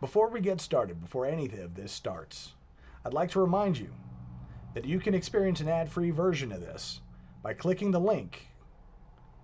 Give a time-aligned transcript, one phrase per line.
[0.00, 2.54] Before we get started, before any of this starts,
[3.04, 3.90] I'd like to remind you
[4.74, 7.00] that you can experience an ad-free version of this
[7.42, 8.46] by clicking the link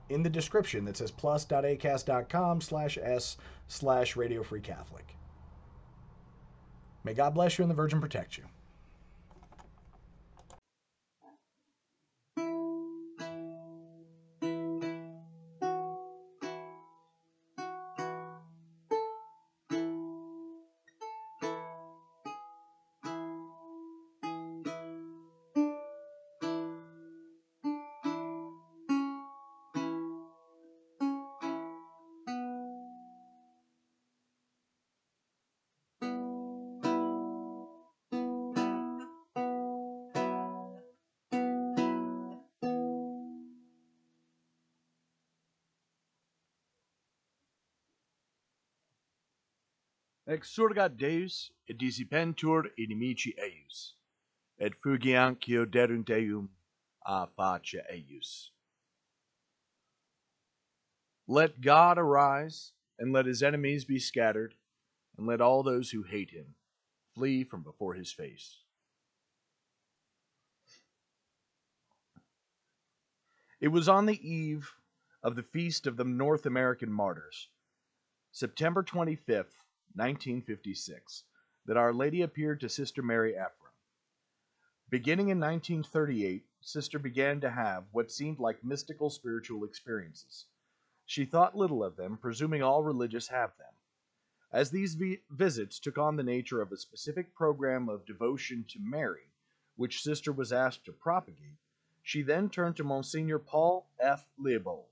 [0.09, 3.37] in the description that says plus.acast.com slash s
[3.67, 5.17] slash radio free Catholic.
[7.03, 8.45] May God bless you and the Virgin protect you.
[50.35, 53.93] Exurgat Deus, et dissipentur inimici eius,
[54.59, 56.49] et fugiancio derunt eum
[57.07, 58.51] a face eius.
[61.29, 64.55] Let God arise, and let his enemies be scattered,
[65.17, 66.55] and let all those who hate him
[67.15, 68.59] flee from before his face.
[73.61, 74.71] It was on the eve
[75.23, 77.49] of the feast of the North American martyrs,
[78.33, 79.64] September 25th,
[79.95, 81.25] 1956,
[81.67, 83.73] that Our Lady appeared to Sister Mary Ephraim.
[84.91, 90.47] Beginning in 1938, Sister began to have what seemed like mystical spiritual experiences.
[91.07, 93.73] She thought little of them, presuming all religious have them.
[94.53, 98.79] As these vi- visits took on the nature of a specific program of devotion to
[98.79, 99.33] Mary,
[99.77, 101.59] which Sister was asked to propagate,
[102.03, 104.27] she then turned to Monsignor Paul F.
[104.39, 104.87] Leibold.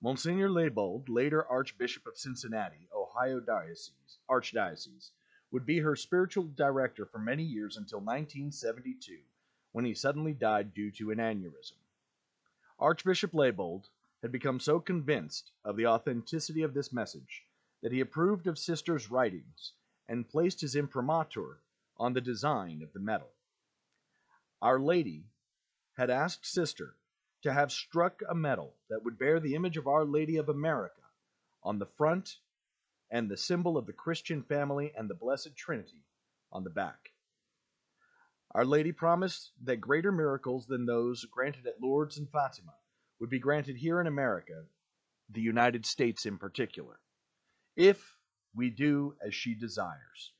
[0.00, 5.10] Monsignor Leibold, later Archbishop of Cincinnati, Ohio Diocese, Archdiocese,
[5.50, 9.18] would be her spiritual director for many years until 1972,
[9.72, 11.74] when he suddenly died due to an aneurysm.
[12.78, 13.88] Archbishop Leibold
[14.22, 17.44] had become so convinced of the authenticity of this message
[17.82, 19.72] that he approved of Sister's writings
[20.06, 21.58] and placed his imprimatur
[21.96, 23.32] on the design of the medal.
[24.62, 25.24] Our Lady
[25.94, 26.94] had asked Sister
[27.42, 31.02] to have struck a medal that would bear the image of Our Lady of America
[31.64, 32.38] on the front
[33.10, 36.04] and the symbol of the Christian family and the Blessed Trinity
[36.52, 37.10] on the back.
[38.52, 42.74] Our Lady promised that greater miracles than those granted at Lourdes and Fatima
[43.20, 44.64] would be granted here in America,
[45.28, 46.98] the United States in particular,
[47.76, 48.16] if
[48.54, 50.32] we do as she desires.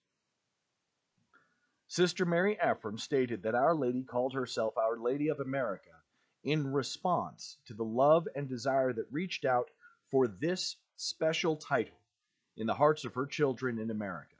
[1.86, 5.90] Sister Mary Ephraim stated that Our Lady called herself Our Lady of America
[6.42, 9.70] in response to the love and desire that reached out
[10.10, 11.99] for this special title
[12.56, 14.36] in the hearts of her children in America.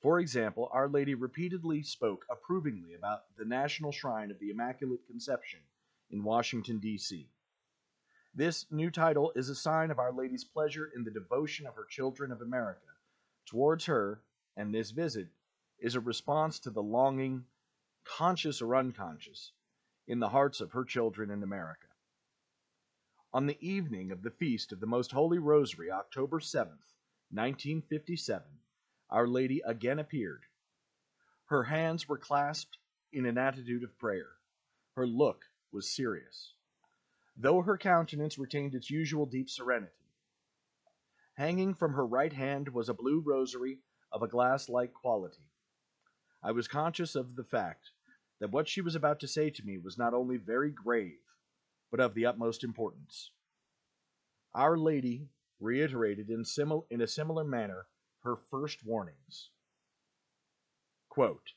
[0.00, 5.60] For example, Our Lady repeatedly spoke approvingly about the National Shrine of the Immaculate Conception
[6.10, 7.28] in Washington, D.C.
[8.34, 11.84] This new title is a sign of Our Lady's pleasure in the devotion of her
[11.84, 12.80] children of America
[13.46, 14.22] towards her,
[14.56, 15.28] and this visit
[15.78, 17.44] is a response to the longing,
[18.04, 19.52] conscious or unconscious,
[20.06, 21.86] in the hearts of her children in America.
[23.34, 26.92] On the evening of the Feast of the Most Holy Rosary, October 7th,
[27.30, 28.46] 1957,
[29.08, 30.42] Our Lady again appeared.
[31.46, 32.76] Her hands were clasped
[33.10, 34.32] in an attitude of prayer.
[34.96, 36.52] Her look was serious,
[37.34, 40.10] though her countenance retained its usual deep serenity.
[41.32, 43.78] Hanging from her right hand was a blue rosary
[44.12, 45.48] of a glass like quality.
[46.42, 47.92] I was conscious of the fact
[48.40, 51.21] that what she was about to say to me was not only very grave,
[51.92, 53.30] but of the utmost importance.
[54.54, 55.28] Our Lady
[55.60, 57.86] reiterated in, simil- in a similar manner
[58.24, 59.50] her first warnings.
[61.10, 61.52] Quote,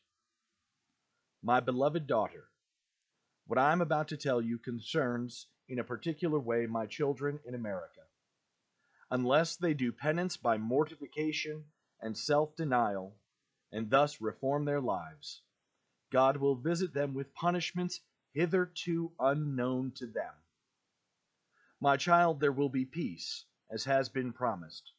[1.41, 2.50] My beloved daughter,
[3.47, 7.56] what I am about to tell you concerns in a particular way my children in
[7.56, 8.02] America.
[9.09, 11.63] Unless they do penance by mortification
[12.02, 13.16] and self denial,
[13.72, 15.43] and thus reform their lives,
[16.11, 18.02] God will visit them with punishments
[18.35, 20.34] hitherto unknown to them.
[21.79, 24.91] My child, there will be peace as has been promised.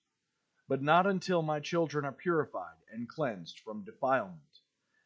[0.68, 4.40] But not until my children are purified and cleansed from defilement,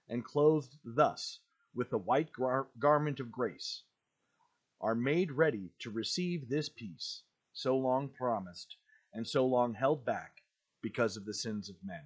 [0.09, 1.41] and clothed thus
[1.75, 3.83] with the white gar- garment of grace,
[4.81, 7.23] are made ready to receive this peace,
[7.53, 8.77] so long promised
[9.13, 10.43] and so long held back
[10.81, 12.05] because of the sins of men.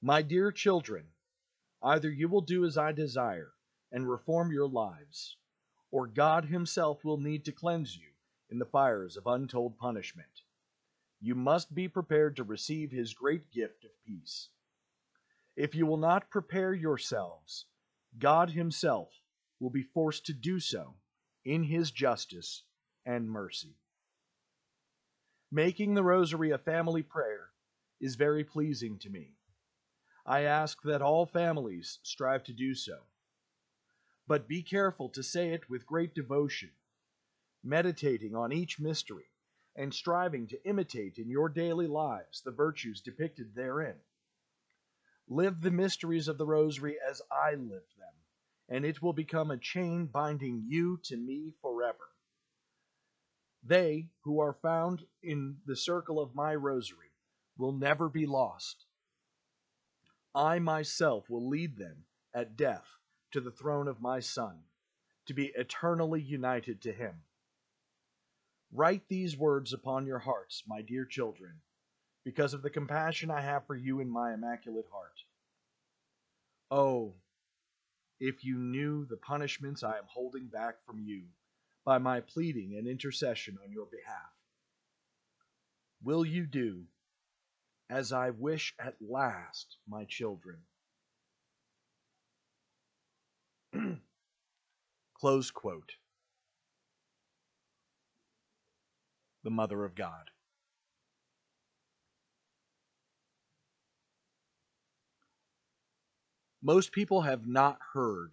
[0.00, 1.04] My dear children,
[1.82, 3.53] either you will do as I desire
[3.94, 5.38] and reform your lives,
[5.90, 8.08] or God Himself will need to cleanse you
[8.50, 10.42] in the fires of untold punishment.
[11.20, 14.50] you must be prepared to receive his great gift of peace.
[15.56, 17.66] If you will not prepare yourselves,
[18.18, 19.08] God himself
[19.60, 20.94] will be forced to do so
[21.44, 22.64] in his justice
[23.06, 23.76] and mercy.
[25.50, 27.48] Making the rosary a family prayer
[28.00, 29.30] is very pleasing to me.
[30.26, 32.98] I ask that all families strive to do so.
[34.26, 36.70] But be careful to say it with great devotion,
[37.62, 39.26] meditating on each mystery
[39.76, 43.96] and striving to imitate in your daily lives the virtues depicted therein.
[45.28, 48.14] Live the mysteries of the Rosary as I live them,
[48.68, 52.08] and it will become a chain binding you to me forever.
[53.62, 57.12] They who are found in the circle of my Rosary
[57.58, 58.86] will never be lost.
[60.34, 62.04] I myself will lead them
[62.34, 62.86] at death
[63.34, 64.56] to the throne of my Son,
[65.26, 67.14] to be eternally united to him.
[68.72, 71.54] Write these words upon your hearts, my dear children,
[72.24, 75.24] because of the compassion I have for you in my immaculate heart.
[76.70, 77.14] Oh,
[78.20, 81.24] if you knew the punishments I am holding back from you
[81.84, 84.30] by my pleading and intercession on your behalf.
[86.04, 86.84] Will you do
[87.90, 90.58] as I wish at last, my children?
[95.24, 95.92] Close quote.
[99.42, 100.30] the Mother of God.
[106.62, 108.32] Most people have not heard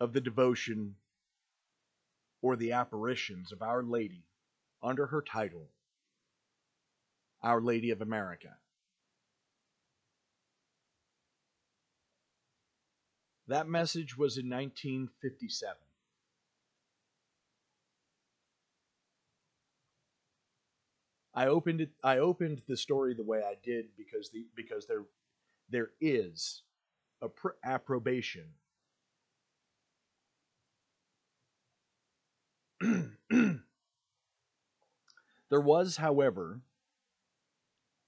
[0.00, 0.94] of the devotion
[2.40, 4.24] or the apparitions of Our Lady
[4.82, 5.68] under her title,
[7.42, 8.56] Our Lady of America.
[13.48, 15.76] That message was in 1957.
[21.34, 21.90] I opened it.
[22.02, 25.04] I opened the story the way I did because the because there
[25.68, 26.62] there is
[27.20, 28.46] a pr- approbation.
[32.80, 33.60] there
[35.50, 36.60] was, however,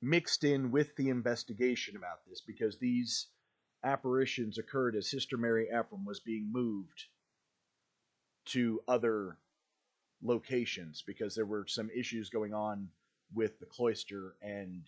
[0.00, 3.26] mixed in with the investigation about this because these
[3.84, 7.04] apparitions occurred as Sister Mary Ephraim was being moved
[8.46, 9.38] to other
[10.22, 12.88] locations because there were some issues going on
[13.34, 14.82] with the cloister and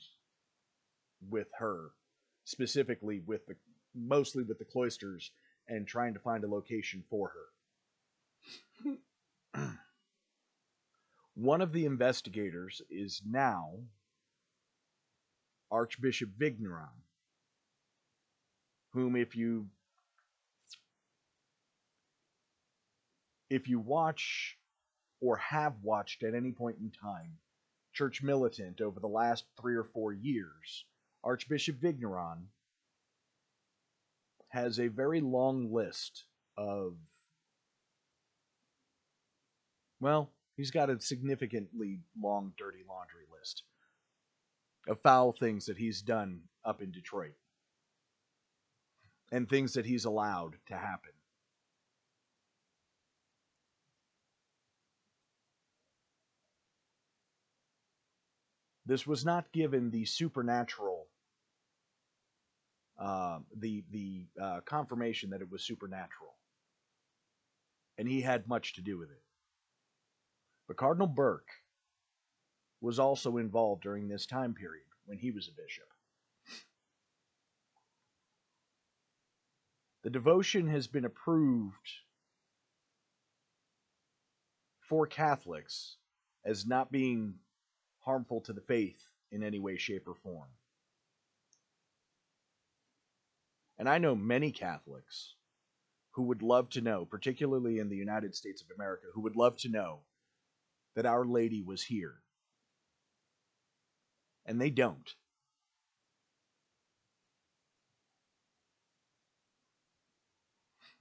[1.29, 1.91] with her,
[2.45, 3.55] specifically with the
[3.95, 5.31] mostly with the cloisters
[5.69, 7.33] and trying to find a location for
[9.55, 9.77] her.
[11.35, 13.81] One of the investigators is now
[15.71, 16.89] Archbishop Vigneron,
[18.93, 19.67] whom if you
[23.49, 24.57] if you watch
[25.21, 27.39] or have watched at any point in time
[27.93, 30.85] church militant over the last three or four years,
[31.25, 32.47] Archbishop Vigneron
[34.49, 36.25] has a very long list
[36.57, 36.95] of,
[40.01, 43.65] well, he's got a significantly long, dirty laundry list
[44.89, 47.35] of foul things that he's done up in Detroit
[49.33, 51.13] and things that he's allowed to happen.
[58.87, 61.07] This was not given the supernatural,
[62.99, 66.35] uh, the the uh, confirmation that it was supernatural,
[67.99, 69.23] and he had much to do with it.
[70.67, 71.51] But Cardinal Burke
[72.81, 75.85] was also involved during this time period when he was a bishop.
[80.03, 81.91] The devotion has been approved
[84.81, 85.97] for Catholics
[86.45, 87.35] as not being
[88.01, 90.49] harmful to the faith in any way, shape, or form.
[93.79, 95.35] And I know many Catholics
[96.13, 99.57] who would love to know, particularly in the United States of America, who would love
[99.59, 100.01] to know
[100.97, 102.15] that Our Lady was here.
[104.45, 105.15] And they don't.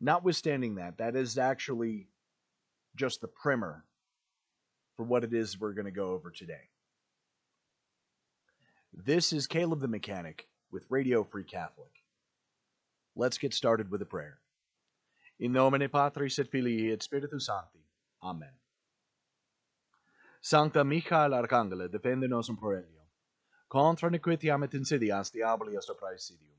[0.02, 2.08] Notwithstanding that, that is actually
[2.96, 3.84] just the primer
[4.96, 6.70] for what it is we're going to go over today.
[8.94, 11.92] This is Caleb the Mechanic with Radio Free Catholic.
[13.16, 14.40] Let's get started with a prayer.
[15.40, 17.80] In nomine Patris et Filii et Spiritus Sancti.
[18.24, 18.52] Amen.
[20.42, 23.04] Sancta Michael Arcangele, defende nos in proelio.
[23.70, 26.58] Contra nequitiam et insidias diaboli est praesidium.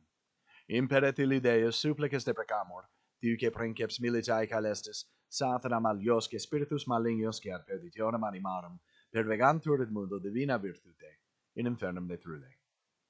[0.70, 2.84] Imperet illi Deus supplices de precamor,
[3.20, 8.78] diuque princeps militae calestis, satana maliosque spiritus malignosque ad perditionem animarum,
[9.12, 11.18] pervegantur et mundo divina virtute,
[11.56, 12.48] in infernum detrude.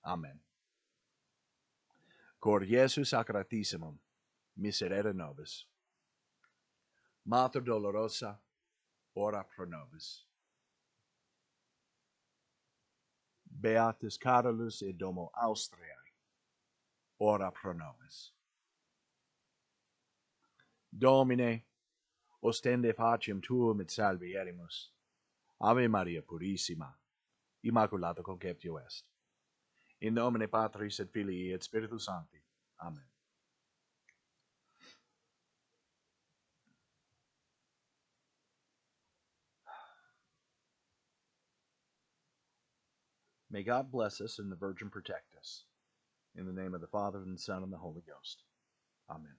[0.04, 0.40] Amen.
[2.38, 3.98] Cor Iesu sacratissimum,
[4.58, 5.66] miserere nobis.
[7.26, 8.38] Mater dolorosa,
[9.16, 10.24] ora pro nobis.
[13.60, 16.14] Beatus Carolus et Domo Austriae,
[17.18, 18.32] ora pro nobis.
[20.96, 21.64] Domine,
[22.42, 24.90] ostende faciem tuum et salvierimus.
[25.60, 26.92] Ave Maria Purissima,
[27.64, 29.04] Immaculata conceptio est.
[30.00, 32.38] In nomine Patris et Filii et Spiritus Sancti.
[32.82, 33.04] Amen.
[43.50, 45.64] May God bless us and the Virgin protect us.
[46.36, 48.44] In the name of the Father, and the Son, and the Holy Ghost.
[49.10, 49.34] Amen.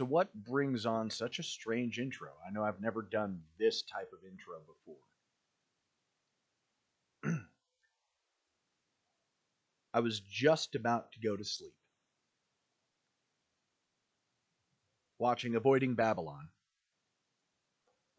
[0.00, 2.30] So, what brings on such a strange intro?
[2.48, 4.54] I know I've never done this type of intro
[7.22, 7.22] before.
[9.92, 11.74] I was just about to go to sleep,
[15.18, 16.48] watching Avoiding Babylon,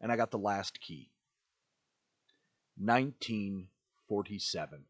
[0.00, 1.10] and I got the last key
[2.78, 4.84] 1947.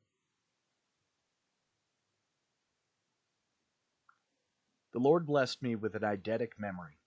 [4.93, 6.99] The Lord blessed me with an eidetic memory,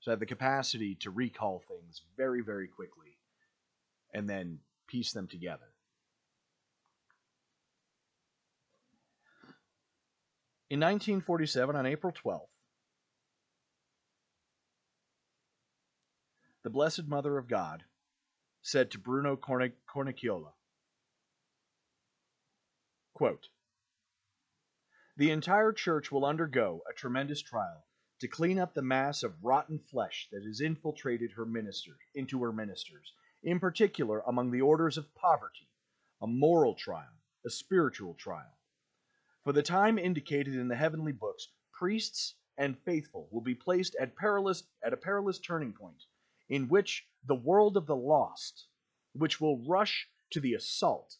[0.00, 3.16] so I have the capacity to recall things very, very quickly
[4.12, 5.72] and then piece them together.
[10.68, 12.46] In 1947, on April 12th,
[16.62, 17.82] the Blessed Mother of God
[18.62, 20.52] said to Bruno Cornacchiola,
[23.14, 23.48] quote,
[25.16, 27.84] the entire church will undergo a tremendous trial
[28.20, 32.52] to clean up the mass of rotten flesh that has infiltrated her ministers into her
[32.52, 33.12] ministers,
[33.42, 35.68] in particular among the orders of poverty,
[36.22, 38.56] a moral trial, a spiritual trial.
[39.42, 44.16] For the time indicated in the heavenly books, priests and faithful will be placed at
[44.16, 46.04] perilous at a perilous turning point,
[46.48, 48.68] in which the world of the lost,
[49.12, 51.16] which will rush to the assault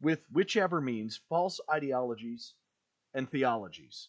[0.00, 2.54] with whichever means false ideologies
[3.14, 4.08] and theologies.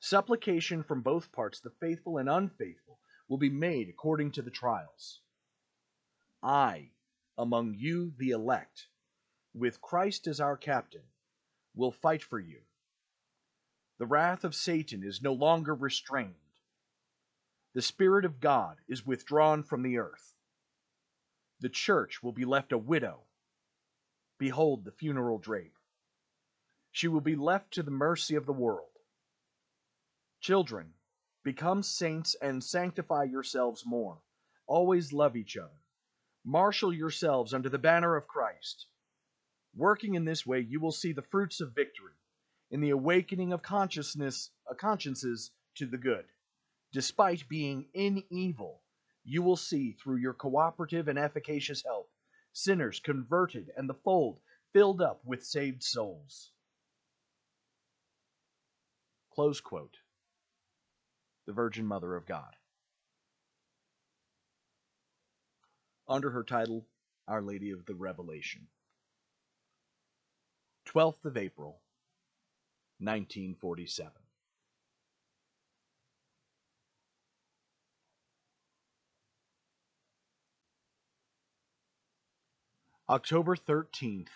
[0.00, 2.98] Supplication from both parts, the faithful and unfaithful,
[3.28, 5.20] will be made according to the trials.
[6.42, 6.90] I,
[7.38, 8.88] among you the elect,
[9.54, 11.02] with Christ as our captain,
[11.74, 12.60] will fight for you.
[13.98, 16.34] The wrath of Satan is no longer restrained.
[17.74, 20.34] The Spirit of God is withdrawn from the earth.
[21.60, 23.22] The church will be left a widow.
[24.38, 25.75] Behold the funeral drape
[26.96, 28.88] she will be left to the mercy of the world.
[30.40, 30.94] Children,
[31.44, 34.16] become saints and sanctify yourselves more.
[34.66, 35.76] Always love each other.
[36.42, 38.86] Marshal yourselves under the banner of Christ.
[39.74, 42.14] Working in this way, you will see the fruits of victory
[42.70, 46.24] in the awakening of consciousness, uh, consciences to the good.
[46.92, 48.80] Despite being in evil,
[49.22, 52.10] you will see through your cooperative and efficacious help
[52.54, 54.40] sinners converted and the fold
[54.72, 56.52] filled up with saved souls.
[59.36, 59.98] Close quote.
[61.46, 62.56] The Virgin Mother of God.
[66.08, 66.86] Under her title,
[67.28, 68.68] Our Lady of the Revelation.
[70.88, 71.82] 12th of April,
[72.98, 74.10] 1947.
[83.10, 84.28] October 13th,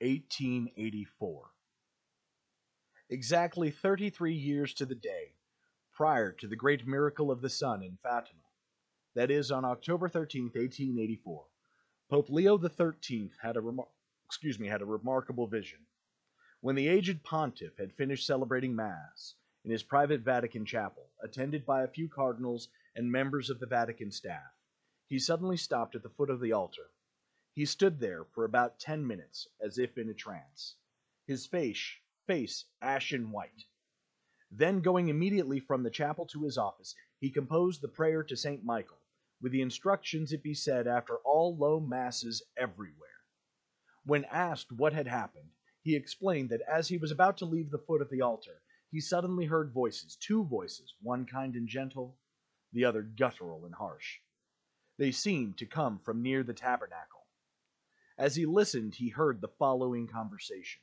[0.00, 1.50] 1884
[3.08, 5.34] exactly 33 years to the day
[5.92, 8.40] prior to the great miracle of the sun in Fatima.
[9.14, 11.44] That is, on October 13, 1884,
[12.10, 13.88] Pope Leo XIII had a remar-
[14.26, 15.78] excuse me had a remarkable vision.
[16.60, 19.34] When the aged pontiff had finished celebrating Mass
[19.64, 24.10] in his private Vatican chapel, attended by a few cardinals and members of the Vatican
[24.10, 24.52] staff,
[25.06, 26.90] he suddenly stopped at the foot of the altar.
[27.52, 30.74] He stood there for about ten minutes, as if in a trance.
[31.26, 33.64] His face face ashen white.
[34.50, 38.64] Then, going immediately from the chapel to his office, he composed the prayer to St.
[38.64, 39.00] Michael,
[39.40, 43.08] with the instructions it be said after all low masses everywhere.
[44.04, 45.50] When asked what had happened,
[45.82, 49.00] he explained that as he was about to leave the foot of the altar, he
[49.00, 52.18] suddenly heard voices, two voices, one kind and gentle,
[52.72, 54.20] the other guttural and harsh.
[54.96, 57.26] They seemed to come from near the tabernacle.
[58.16, 60.80] As he listened, he heard the following conversation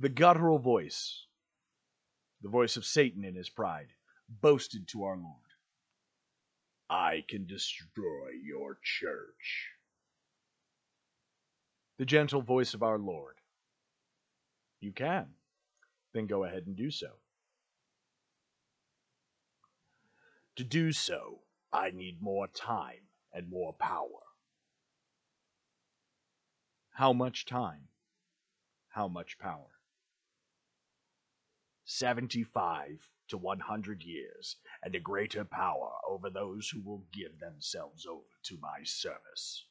[0.00, 1.26] the guttural voice.
[2.40, 3.88] The voice of Satan in his pride
[4.40, 5.52] boasted to our Lord,
[6.88, 9.68] I can destroy your church.
[11.98, 13.36] The gentle voice of our Lord,
[14.80, 15.26] You can.
[16.14, 17.10] Then go ahead and do so.
[20.56, 21.40] To do so,
[21.70, 23.02] I need more time
[23.34, 24.24] and more power.
[26.92, 27.88] How much time?
[28.88, 29.79] How much power?
[31.90, 38.22] 75 to 100 years, and a greater power over those who will give themselves over
[38.44, 39.64] to my service.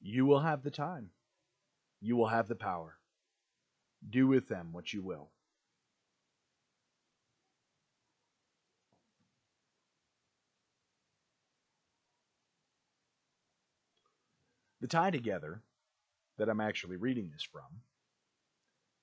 [0.00, 1.10] You will have the time.
[2.00, 2.98] You will have the power.
[4.08, 5.30] Do with them what you will.
[14.80, 15.62] The tie together
[16.38, 17.82] that I'm actually reading this from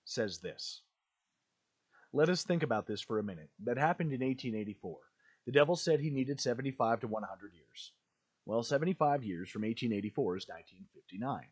[0.06, 0.82] says this.
[2.14, 3.50] Let us think about this for a minute.
[3.64, 4.98] That happened in 1884.
[5.46, 7.94] The devil said he needed 75 to 100 years.
[8.46, 11.46] Well, 75 years from 1884 is 1959.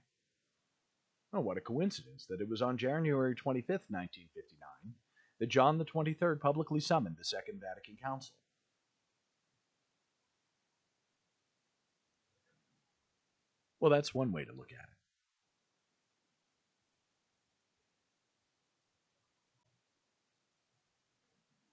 [1.32, 4.96] Oh, what a coincidence that it was on January 25th, 1959,
[5.40, 8.34] that John the 23rd publicly summoned the Second Vatican Council.
[13.80, 14.89] Well, that's one way to look at it.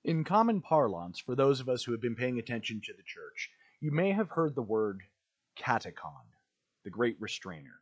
[0.06, 3.50] In common parlance, for those of us who have been paying attention to the church,
[3.80, 5.02] you may have heard the word
[5.58, 6.22] katechon,
[6.84, 7.80] the great restrainer.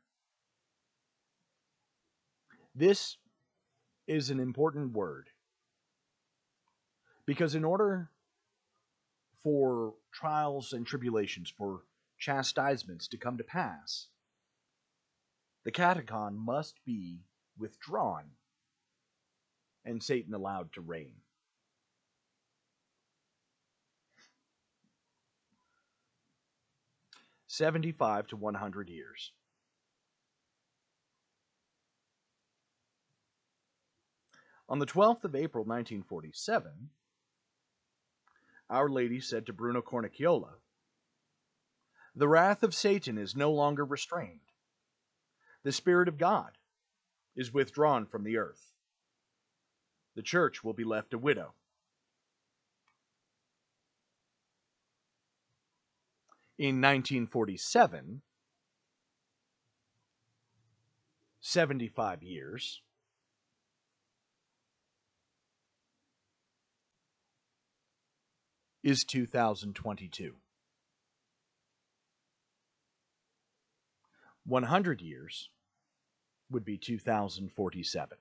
[2.75, 3.19] This
[4.07, 5.29] is an important word
[7.27, 8.09] because, in order
[9.43, 11.83] for trials and tribulations, for
[12.19, 14.07] chastisements to come to pass,
[15.65, 17.19] the katechon must be
[17.59, 18.25] withdrawn
[19.85, 21.13] and Satan allowed to reign.
[27.57, 29.31] Seventy-five to one hundred years.
[34.69, 36.91] On the 12th of April, 1947,
[38.69, 40.55] Our Lady said to Bruno Cornacchiola,
[42.17, 44.41] The wrath of Satan is no longer restrained.
[45.63, 46.59] The Spirit of God
[47.37, 48.73] is withdrawn from the earth.
[50.17, 51.55] The church will be left a widow.
[56.57, 58.23] In 1947,
[61.41, 62.81] 75 years,
[68.85, 70.35] is 2022.
[74.47, 75.49] 100 years
[76.51, 78.19] would be 2047.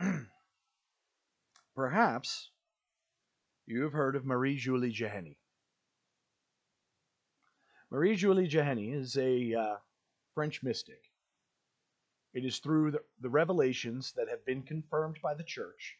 [1.74, 2.50] Perhaps
[3.66, 5.36] you have heard of Marie Julie Jahenny.
[7.90, 9.76] Marie Julie Jahenny is a uh,
[10.34, 11.02] French mystic.
[12.34, 15.98] It is through the, the revelations that have been confirmed by the church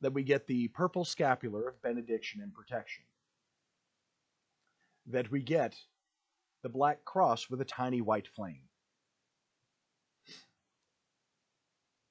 [0.00, 3.04] that we get the purple scapular of benediction and protection.
[5.06, 5.76] That we get
[6.62, 8.62] the black cross with a tiny white flame.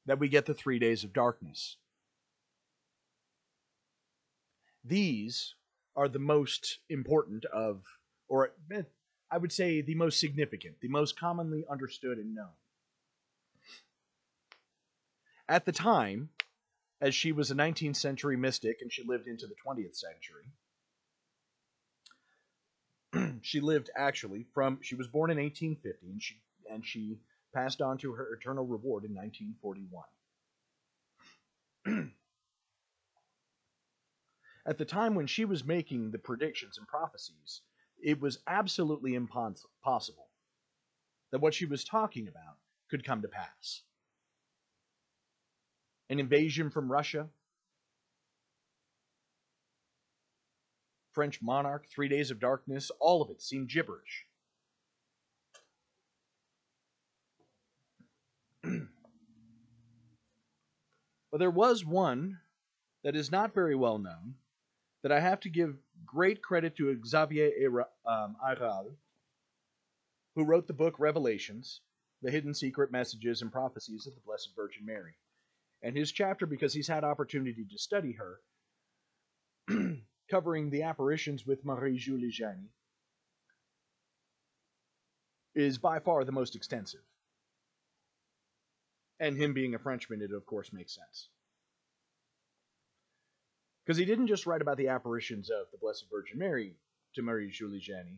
[0.06, 1.78] That we get the three days of darkness.
[4.84, 5.56] These
[5.96, 7.84] are the most important of,
[8.28, 8.84] or eh,
[9.32, 12.54] I would say the most significant, the most commonly understood and known.
[15.48, 16.30] At the time,
[17.02, 20.46] as she was a 19th century mystic and she lived into the 20th century,
[23.42, 27.20] she lived actually from she was born in 1850 and she and she
[27.56, 30.04] passed on to her eternal reward in 1941.
[34.68, 37.62] At the time when she was making the predictions and prophecies,
[38.04, 40.28] it was absolutely impossible
[41.32, 42.58] that what she was talking about
[42.90, 43.82] could come to pass.
[46.10, 47.30] An invasion from Russia,
[51.14, 54.25] French monarch, three days of darkness, all of it seemed gibberish.
[61.36, 62.40] But there was one
[63.04, 64.36] that is not very well known
[65.04, 68.38] that I have to give great credit to Xavier um,
[70.34, 71.82] who wrote the book Revelations,
[72.22, 75.12] the hidden secret messages and prophecies of the Blessed Virgin Mary.
[75.84, 78.40] And his chapter, because he's had opportunity to study her,
[80.32, 82.70] covering the apparitions with Marie Julie Jahenny
[85.54, 87.04] is by far the most extensive.
[89.20, 91.30] And him being a Frenchman, it of course makes sense.
[93.86, 96.76] Because he didn't just write about the apparitions of the Blessed Virgin Mary
[97.14, 98.18] to Marie Julie Jahenny.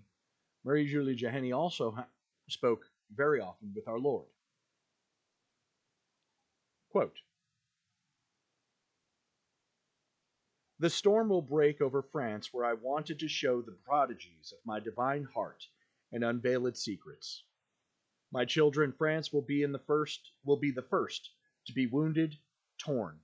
[0.64, 2.08] Marie Julie Jahenny also ha-
[2.50, 4.28] spoke very often with our Lord.
[6.90, 7.18] Quote
[10.80, 14.80] The storm will break over France where I wanted to show the prodigies of my
[14.80, 15.68] divine heart
[16.12, 17.44] and unveil its secrets.
[18.32, 21.32] My children, France will be in the first will be the first
[21.66, 22.38] to be wounded,
[22.78, 23.20] torn,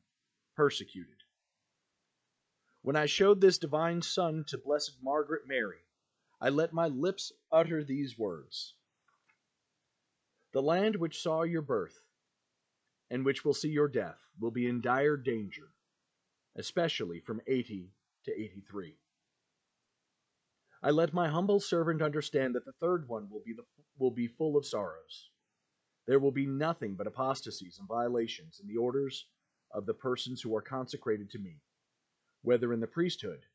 [0.56, 1.18] persecuted.
[2.82, 5.80] When I showed this divine Son to Blessed Margaret Mary,
[6.39, 8.76] I let my lips utter these words
[10.52, 12.00] The land which saw your birth
[13.10, 15.74] and which will see your death will be in dire danger,
[16.56, 17.94] especially from 80
[18.26, 18.98] to 83.
[20.84, 23.63] I let my humble servant understand that the third one will be, the,
[23.98, 25.30] will be full of sorrows.
[26.08, 29.26] There will be nothing but apostasies and violations in the orders
[29.72, 31.62] of the persons who are consecrated to me,
[32.41, 33.46] whether in the priesthood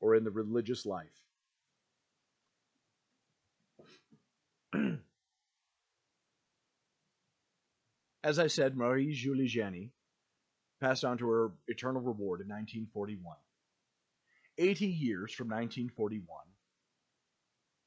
[0.00, 1.08] or in the religious life.
[8.22, 9.92] As I said, Marie Julie Jahenny
[10.82, 13.34] passed on to her eternal reward in 1941.
[14.60, 16.26] 80 years from 1941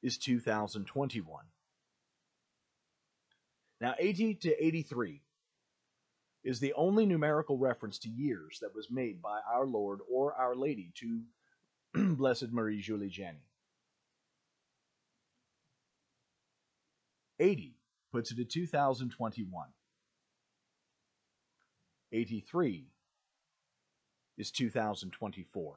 [0.02, 1.44] is 2021.
[3.80, 5.22] Now, 80 to 83
[6.42, 10.56] is the only numerical reference to years that was made by our Lord or Our
[10.56, 11.22] Lady to
[12.16, 13.46] Blessed Marie Julie Jahenny.
[17.38, 17.76] 80
[18.12, 19.68] puts it at 2021.
[22.12, 22.86] 83
[24.38, 25.76] is 2024.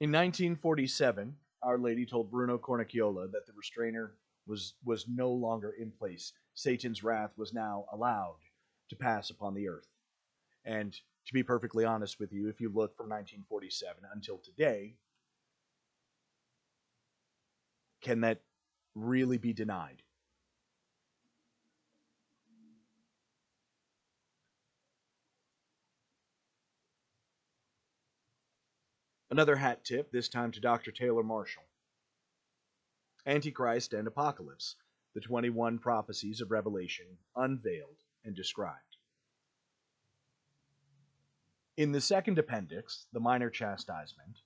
[0.00, 4.14] In 1947, Our Lady told Bruno Cornacchiola that the restrainer
[4.46, 6.32] was, was no longer in place.
[6.54, 8.38] Satan's wrath was now allowed
[8.88, 9.88] to pass upon the earth.
[10.64, 14.94] And to be perfectly honest with you, if you look from 1947 until today,
[18.00, 18.40] can that
[18.94, 20.02] really be denied?
[29.30, 30.90] Another hat tip, this time to Dr.
[30.90, 31.62] Taylor Marshall.
[33.24, 34.74] Antichrist and Apocalypse,
[35.14, 38.96] the 21 prophecies of Revelation, unveiled and described.
[41.76, 44.40] In the second appendix, the minor chastisement,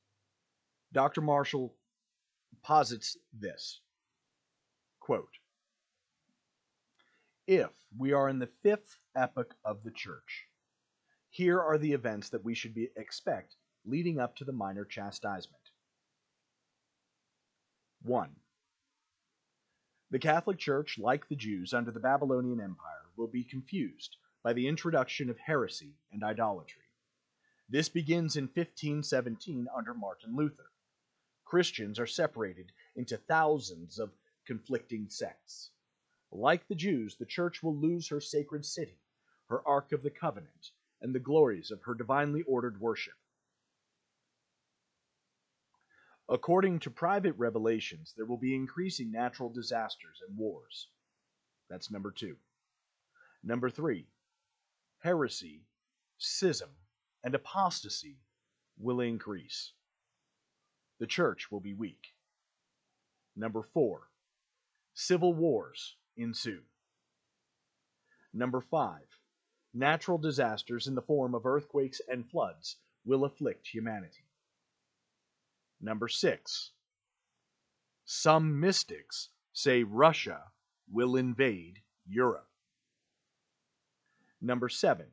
[0.93, 1.23] Dr.
[1.23, 1.75] Marshall
[2.63, 3.81] posits this
[5.01, 5.39] quote,
[7.47, 10.47] If we are in the fifth epoch of the church,
[11.31, 15.63] here are the events that we should be, expect leading up to the minor chastisement.
[18.03, 18.31] 1.
[20.11, 24.69] The Catholic Church, like the Jews under the Babylonian Empire, will be confused by the
[24.69, 26.83] introduction of heresy and idolatry.
[27.69, 30.71] This begins in 1517 under Martin Luther.
[31.45, 34.13] Christians are separated into thousands of
[34.47, 35.71] conflicting sects.
[36.31, 38.99] Like the Jews, the Church will lose her sacred city,
[39.49, 40.71] her Ark of the Covenant,
[41.01, 43.15] and the glories of her divinely ordered worship.
[46.29, 50.89] According to private revelations, there will be increasing natural disasters and wars.
[51.69, 52.37] That's number two.
[53.43, 54.07] Number three,
[55.01, 55.67] heresy,
[56.17, 56.71] schism,
[57.23, 58.17] and apostasy
[58.79, 59.73] will increase.
[60.99, 62.15] The church will be weak.
[63.37, 64.09] Number four,
[64.95, 66.63] civil wars ensue.
[68.33, 69.07] Number five,
[69.75, 74.25] natural disasters in the form of earthquakes and floods will afflict humanity.
[75.85, 76.71] Number six,
[78.07, 80.45] some mystics say Russia
[80.91, 82.49] will invade Europe.
[84.41, 85.09] Number seven,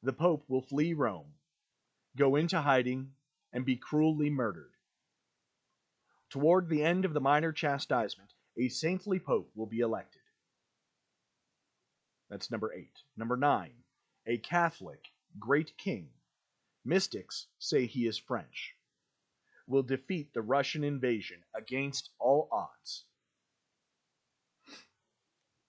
[0.00, 1.34] the Pope will flee Rome,
[2.16, 3.14] go into hiding,
[3.52, 4.70] and be cruelly murdered.
[6.30, 10.22] Toward the end of the minor chastisement, a saintly Pope will be elected.
[12.30, 13.02] That's number eight.
[13.16, 13.82] Number nine,
[14.28, 15.08] a Catholic
[15.40, 16.10] great king.
[16.84, 18.76] Mystics say he is French
[19.66, 23.04] will defeat the Russian invasion against all odds.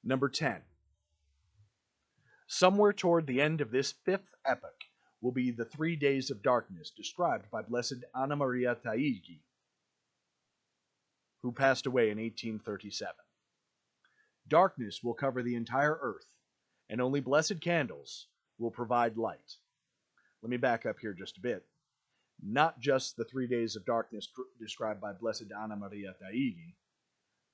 [0.03, 0.61] Number 10.
[2.47, 4.83] Somewhere toward the end of this fifth epoch
[5.21, 9.39] will be the three days of darkness described by Blessed Anna Maria Taigi,
[11.41, 13.13] who passed away in 1837.
[14.47, 16.27] Darkness will cover the entire earth,
[16.89, 18.27] and only blessed candles
[18.59, 19.57] will provide light.
[20.41, 21.65] Let me back up here just a bit.
[22.45, 24.27] Not just the three days of darkness
[24.59, 26.75] described by Blessed Anna Maria Taigi.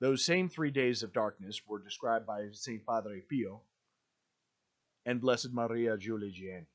[0.00, 2.84] Those same three days of darkness were described by St.
[2.84, 3.62] Padre Pio
[5.06, 6.66] and Blessed Maria Giuliani.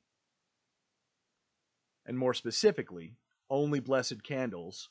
[2.06, 3.16] And more specifically,
[3.50, 4.88] only blessed candles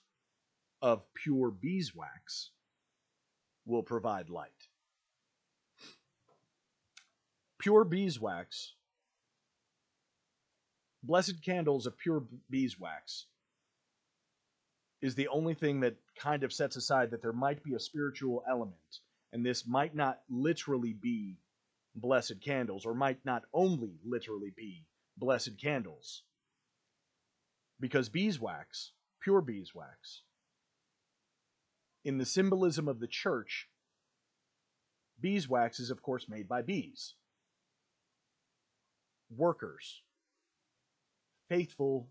[0.82, 2.52] of pure beeswax
[3.66, 4.52] will provide light.
[7.58, 8.74] Pure beeswax,
[11.06, 13.26] blessed candles of pure beeswax,
[15.02, 18.44] is the only thing that kind of sets aside that there might be a spiritual
[18.50, 19.00] element,
[19.34, 21.38] and this might not literally be
[21.96, 24.86] blessed candles, or might not only literally be
[25.18, 26.24] blessed candles.
[27.80, 28.92] Because beeswax,
[29.22, 30.22] pure beeswax,
[32.04, 33.68] in the symbolism of the church,
[35.20, 37.16] beeswax is, of course, made by bees.
[39.36, 40.02] Workers,
[41.50, 42.10] faithful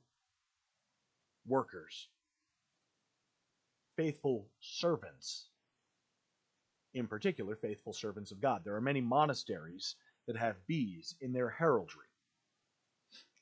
[1.46, 2.08] workers,
[3.96, 5.48] faithful servants
[6.94, 8.62] in particular faithful servants of God.
[8.64, 12.06] There are many monasteries that have bees in their heraldry.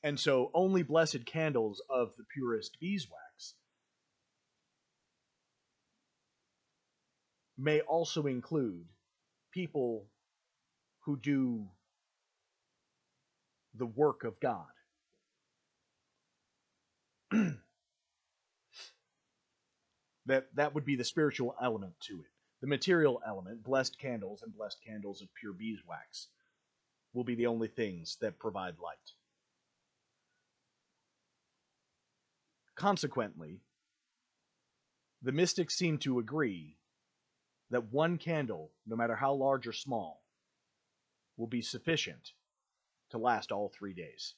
[0.03, 3.53] And so only blessed candles of the purest beeswax
[7.57, 8.85] may also include
[9.51, 10.07] people
[11.01, 11.67] who do
[13.75, 14.65] the work of God.
[20.25, 22.27] that that would be the spiritual element to it.
[22.61, 26.27] The material element, blessed candles and blessed candles of pure beeswax,
[27.13, 29.11] will be the only things that provide light.
[32.75, 33.59] Consequently,
[35.21, 36.77] the mystics seem to agree
[37.69, 40.23] that one candle, no matter how large or small,
[41.37, 42.33] will be sufficient
[43.09, 44.35] to last all three days.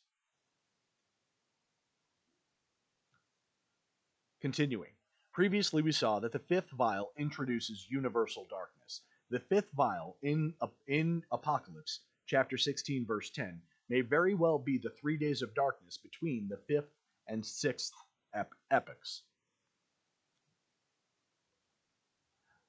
[4.45, 4.91] Continuing.
[5.33, 9.01] Previously, we saw that the fifth vial introduces universal darkness.
[9.31, 10.53] The fifth vial in,
[10.85, 15.97] in Apocalypse, chapter 16, verse 10, may very well be the three days of darkness
[15.97, 16.91] between the fifth
[17.27, 17.93] and sixth
[18.35, 19.23] ep- epochs.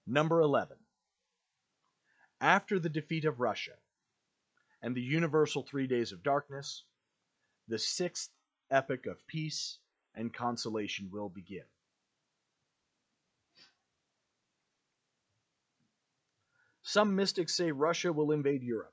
[0.07, 0.79] Number 11.
[2.41, 3.75] After the defeat of Russia
[4.81, 6.85] and the universal three days of darkness,
[7.69, 8.31] the sixth
[8.71, 9.77] epoch of peace
[10.17, 11.65] and consolation will begin.
[16.83, 18.93] Some mystics say Russia will invade Europe.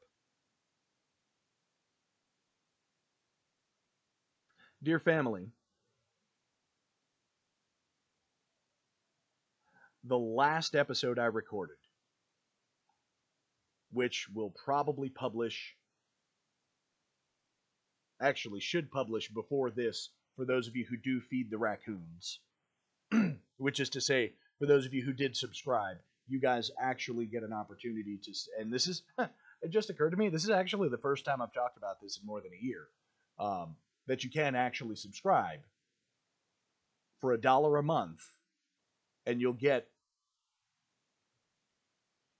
[4.81, 5.51] Dear family,
[10.03, 11.77] the last episode I recorded,
[13.91, 15.75] which will probably publish,
[18.21, 22.39] actually, should publish before this for those of you who do feed the raccoons,
[23.57, 27.43] which is to say, for those of you who did subscribe, you guys actually get
[27.43, 28.33] an opportunity to.
[28.59, 31.53] And this is, it just occurred to me, this is actually the first time I've
[31.53, 32.87] talked about this in more than a year.
[33.39, 33.75] Um,
[34.07, 35.59] that you can actually subscribe
[37.21, 38.21] for a dollar a month,
[39.25, 39.87] and you'll get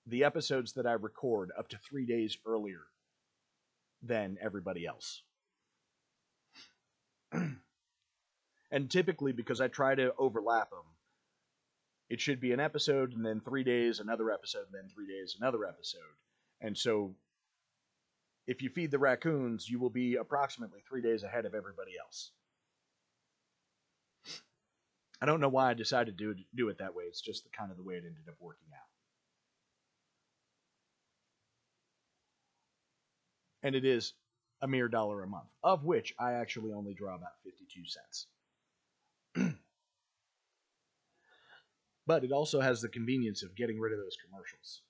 [0.06, 2.82] the episodes that I record up to three days earlier
[4.02, 5.24] than everybody else.
[8.74, 10.80] And typically, because I try to overlap them,
[12.10, 15.38] it should be an episode and then three days another episode and then three days
[15.40, 16.02] another episode.
[16.60, 17.14] And so
[18.48, 22.32] if you feed the raccoons you will be approximately three days ahead of everybody else.
[25.22, 27.04] I don't know why i decided to do it that way.
[27.04, 28.90] It's just the kind of the way it ended up working out.
[33.62, 34.14] And it is
[34.62, 38.28] a mere dollar a month of which i actually only draw about 52 cents
[42.06, 44.82] but it also has the convenience of getting rid of those commercials.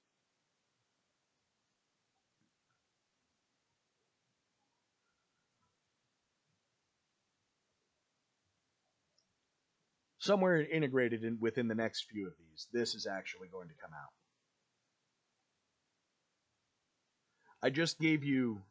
[10.18, 13.92] Somewhere integrated in, within the next few of these, this is actually going to come
[13.94, 14.14] out.
[17.62, 18.62] I just gave you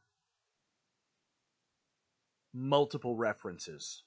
[2.54, 4.02] multiple references,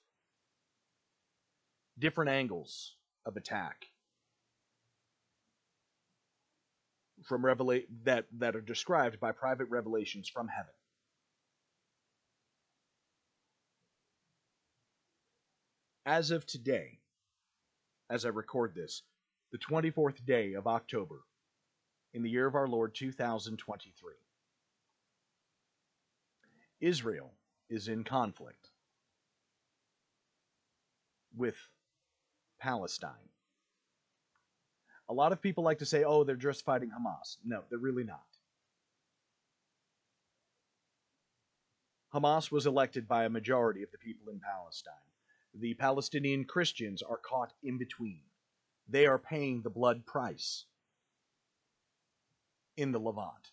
[2.00, 2.96] different angles
[3.26, 3.86] of attack
[7.26, 10.74] from revela- that that are described by private revelations from heaven.
[16.06, 17.00] As of today,
[18.10, 19.02] as I record this,
[19.52, 21.22] the 24th day of October
[22.14, 24.14] in the year of our Lord 2023.
[26.80, 27.34] Israel
[27.70, 28.70] is in conflict
[31.36, 31.58] with
[32.60, 33.30] Palestine.
[35.08, 37.38] A lot of people like to say, oh, they're just fighting Hamas.
[37.46, 38.24] No, they're really not.
[42.14, 44.94] Hamas was elected by a majority of the people in Palestine.
[45.54, 48.22] The Palestinian Christians are caught in between.
[48.88, 50.66] They are paying the blood price
[52.78, 53.52] in the Levant.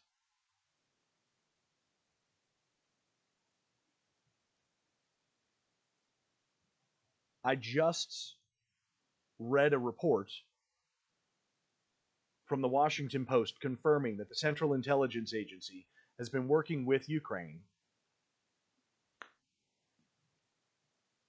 [7.45, 8.37] I just
[9.38, 10.31] read a report
[12.53, 15.87] from the Washington Post confirming that the Central Intelligence Agency
[16.19, 17.61] has been working with Ukraine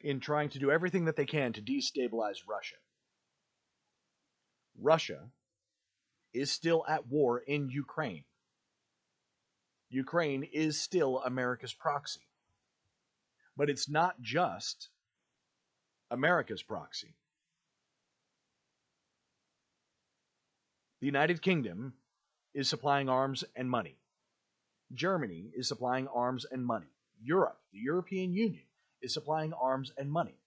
[0.02, 2.76] in trying to do everything that they can to destabilize Russia.
[4.78, 5.30] Russia
[6.34, 8.26] is still at war in Ukraine.
[9.90, 12.28] Ukraine is still America's proxy.
[13.56, 14.90] But it's not just
[16.12, 17.16] America's proxy.
[21.04, 21.96] The United Kingdom
[22.54, 23.98] is supplying arms and money.
[24.94, 26.94] Germany is supplying arms and money.
[27.22, 28.63] Europe, the European Union,
[29.02, 30.38] is supplying arms and money.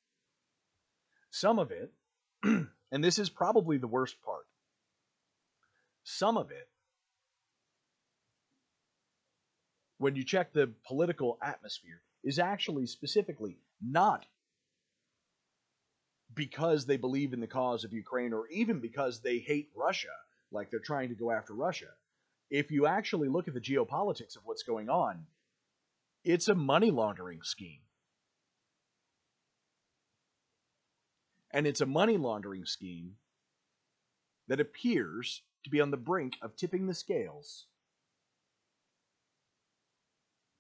[1.29, 1.93] Some of it,
[2.43, 4.47] and this is probably the worst part,
[6.05, 6.67] some of it,
[9.99, 14.25] when you check the political atmosphere, is actually specifically not
[16.35, 20.09] because they believe in the cause of Ukraine or even because they hate Russia,
[20.53, 21.89] like they're trying to go after Russia.
[22.51, 25.27] If you actually look at the geopolitics of what's going on,
[26.25, 27.81] it's a money laundering scheme.
[31.53, 33.17] And it's a money laundering scheme
[34.49, 37.67] that appears to be on the brink of tipping the scales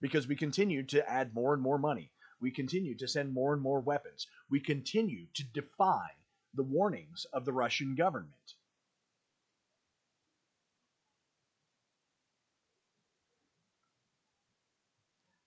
[0.01, 2.11] because we continue to add more and more money.
[2.41, 4.27] We continue to send more and more weapons.
[4.51, 6.09] We continue to defy
[6.55, 8.56] the warnings of the Russian government.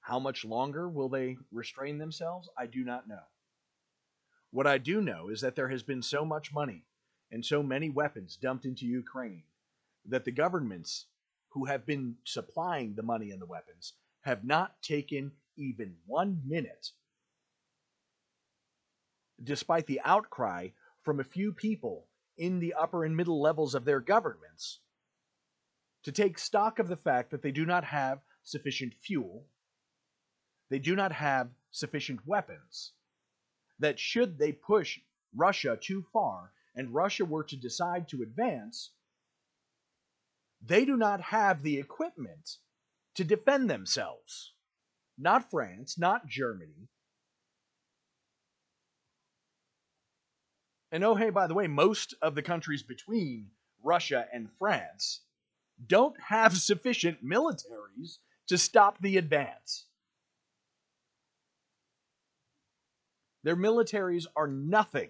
[0.10, 2.50] How much longer will they restrain themselves?
[2.58, 3.22] I do not know.
[4.50, 6.88] What I do know is that there has been so much money
[7.30, 9.43] and so many weapons dumped into Ukraine
[10.06, 11.06] that the governments
[11.50, 16.89] who have been supplying the money and the weapons have not taken even one minute,
[19.43, 20.69] despite the outcry
[21.04, 24.80] from a few people in the upper and middle levels of their governments,
[26.02, 29.45] to take stock of the fact that they do not have sufficient fuel,
[30.70, 32.94] they do not have sufficient weapons,
[33.80, 35.00] that should they push
[35.36, 38.92] Russia too far and Russia were to decide to advance,
[40.62, 42.58] they do not have the equipment
[43.16, 44.54] to defend themselves.
[45.18, 46.88] Not France, not Germany.
[50.92, 53.52] And oh, hey, by the way, most of the countries between
[53.84, 55.22] Russia and France
[55.86, 59.86] don't have sufficient militaries to stop the advance.
[63.43, 65.10] Their militaries are nothing.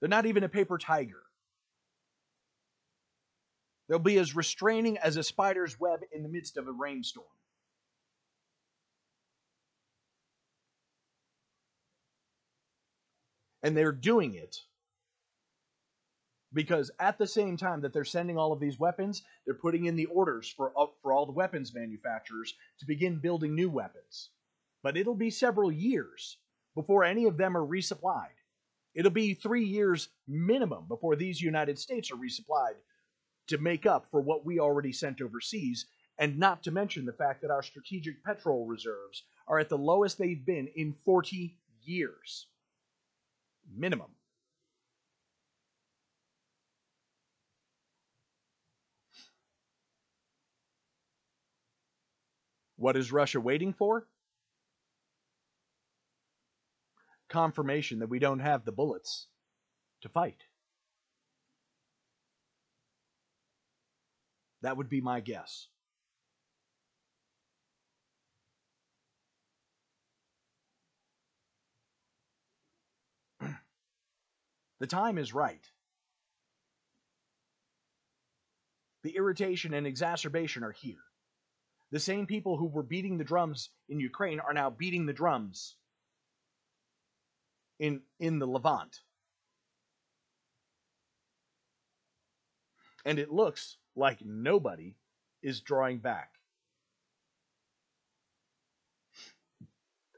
[0.00, 1.22] They're not even a paper tiger.
[3.88, 7.26] They'll be as restraining as a spider's web in the midst of a rainstorm.
[13.62, 14.56] And they're doing it
[16.52, 19.96] because at the same time that they're sending all of these weapons, they're putting in
[19.96, 20.72] the orders for,
[21.02, 24.30] for all the weapons manufacturers to begin building new weapons.
[24.82, 26.38] But it'll be several years
[26.74, 28.28] before any of them are resupplied.
[28.94, 32.74] It'll be three years minimum before these United States are resupplied
[33.48, 35.86] to make up for what we already sent overseas,
[36.18, 40.18] and not to mention the fact that our strategic petrol reserves are at the lowest
[40.18, 42.46] they've been in 40 years.
[43.74, 44.10] Minimum.
[52.76, 54.06] What is Russia waiting for?
[57.30, 59.28] Confirmation that we don't have the bullets
[60.02, 60.42] to fight.
[64.62, 65.68] That would be my guess.
[74.80, 75.64] the time is right.
[79.02, 80.96] The irritation and exacerbation are here.
[81.90, 85.76] The same people who were beating the drums in Ukraine are now beating the drums
[87.80, 89.00] in, in the Levant.
[93.04, 94.94] And it looks like nobody
[95.42, 96.34] is drawing back.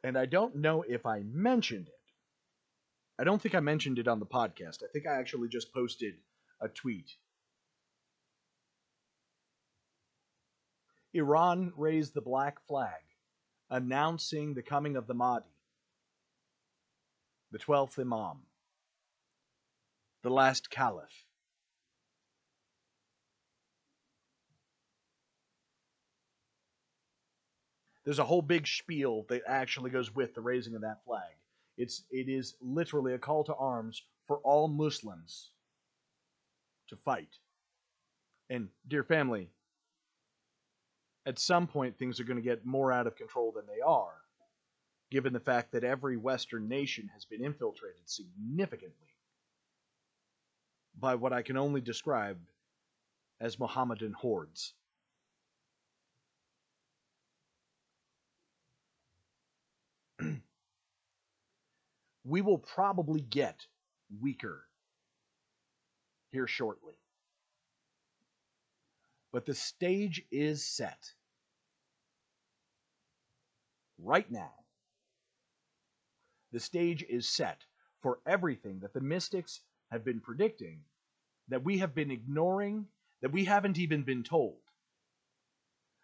[0.05, 1.95] And I don't know if I mentioned it.
[3.21, 4.83] I don't think I mentioned it on the podcast.
[4.83, 6.15] I think I actually just posted
[6.61, 7.09] a tweet.
[11.15, 13.03] Iran raised the black flag,
[13.71, 15.47] announcing the coming of the Mahdi,
[17.53, 18.39] the 12th Imam,
[20.23, 21.27] the last caliph.
[28.05, 31.37] There's a whole big spiel that actually goes with the raising of that flag.
[31.77, 35.51] It's it is literally a call to arms for all Muslims
[36.89, 37.39] to fight.
[38.51, 39.51] And dear family,
[41.27, 44.22] at some point things are going to get more out of control than they are,
[45.13, 49.11] given the fact that every Western nation has been infiltrated significantly
[50.99, 52.39] by what I can only describe
[53.39, 54.73] as Mohammedan hordes.
[62.25, 63.67] we will probably get
[64.19, 64.65] weaker
[66.31, 66.95] here shortly.
[69.31, 71.13] But the stage is set.
[73.99, 74.62] Right now,
[76.53, 77.65] the stage is set
[78.01, 80.81] for everything that the mystics have been predicting,
[81.49, 82.87] that we have been ignoring,
[83.21, 84.59] that we haven't even been told.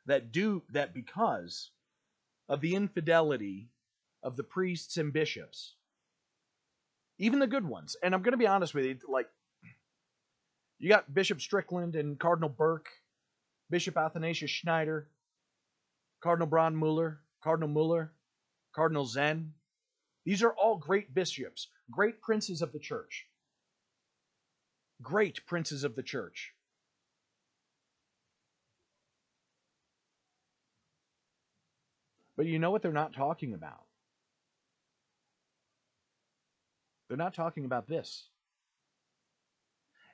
[0.06, 1.70] That do that because
[2.48, 3.68] of the infidelity
[4.22, 5.74] of the priests and bishops,
[7.18, 7.96] even the good ones.
[8.02, 9.28] And I'm going to be honest with you, like
[10.78, 12.88] you got Bishop Strickland and Cardinal Burke,
[13.68, 15.08] Bishop Athanasius Schneider,
[16.20, 18.12] Cardinal Brandmüller, Cardinal Muller,
[18.74, 19.52] Cardinal Zen.
[20.28, 23.26] These are all great bishops, great princes of the church.
[25.00, 26.52] Great princes of the church.
[32.36, 33.86] But you know what they're not talking about?
[37.08, 38.28] They're not talking about this.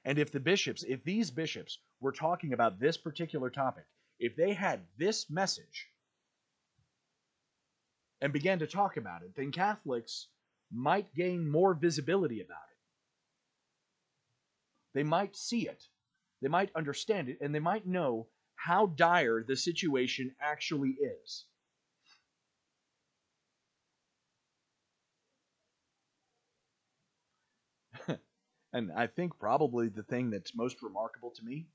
[0.05, 3.87] And if the bishops, if these bishops were talking about this particular topic,
[4.21, 5.89] if they had this message
[8.21, 10.29] and began to talk about it, then Catholics
[10.73, 12.79] might gain more visibility about it.
[14.95, 15.83] They might see it,
[16.41, 21.45] they might understand it, and they might know how dire the situation actually is.
[28.73, 31.67] and I think probably the thing that's most remarkable to me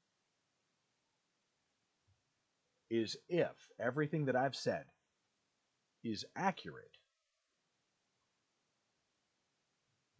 [2.89, 4.85] is if everything that I've said
[6.03, 6.97] is accurate,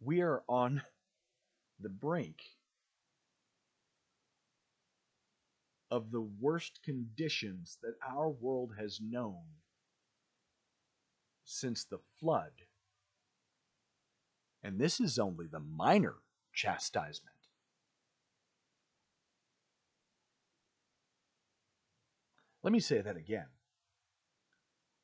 [0.00, 0.82] we are on
[1.78, 2.42] the brink
[5.90, 9.42] of the worst conditions that our world has known
[11.44, 12.52] since the flood.
[14.62, 16.16] And this is only the minor
[16.54, 17.34] chastisement.
[22.62, 23.46] Let me say that again.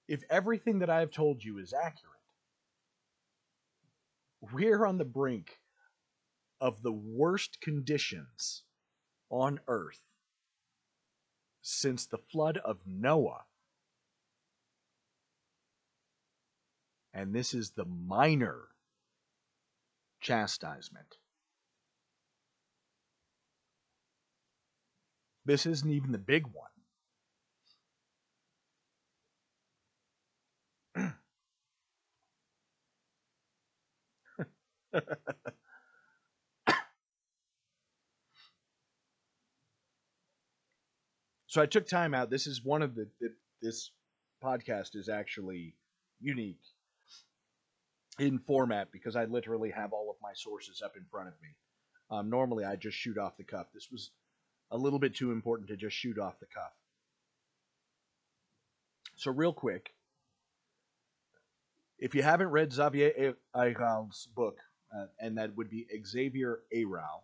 [0.08, 2.12] If everything that I have told you is accurate,
[4.52, 5.58] we're on the brink
[6.60, 8.62] of the worst conditions
[9.30, 10.00] on earth
[11.62, 13.44] since the flood of Noah.
[17.12, 18.68] And this is the minor
[20.20, 21.16] chastisement.
[25.44, 26.75] This isn't even the big one.
[41.46, 42.30] so I took time out.
[42.30, 43.90] This is one of the, the this
[44.42, 45.74] podcast is actually
[46.20, 46.60] unique
[48.18, 51.48] in format because I literally have all of my sources up in front of me.
[52.10, 53.66] Um, normally, I just shoot off the cuff.
[53.74, 54.10] This was
[54.70, 56.72] a little bit too important to just shoot off the cuff.
[59.16, 59.90] So, real quick,
[61.98, 64.58] if you haven't read Xavier Ayral's book,
[64.96, 67.22] uh, and that would be Xavier Ayral,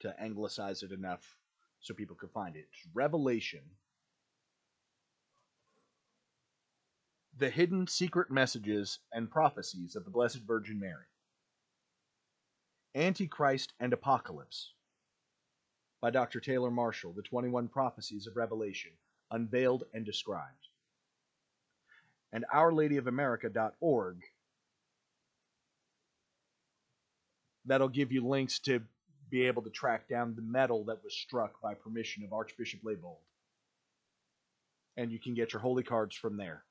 [0.00, 1.36] to anglicize it enough
[1.80, 2.68] so people could find it.
[2.92, 3.60] Revelation.
[7.36, 11.06] The hidden secret messages and prophecies of the Blessed Virgin Mary.
[12.94, 14.72] Antichrist and Apocalypse
[16.00, 16.38] by Dr.
[16.38, 18.92] Taylor Marshall, The 21 Prophecies of Revelation,
[19.30, 20.68] Unveiled and Described.
[22.32, 24.16] And OurLadyOfAmerica.org
[27.64, 28.80] that'll give you links to
[29.30, 33.18] be able to track down the medal that was struck by permission of Archbishop Leibold.
[34.96, 36.62] And you can get your holy cards from there.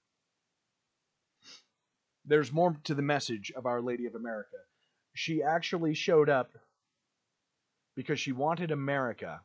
[2.25, 4.57] There's more to the message of Our Lady of America.
[5.13, 6.51] She actually showed up
[7.95, 9.41] because she wanted America,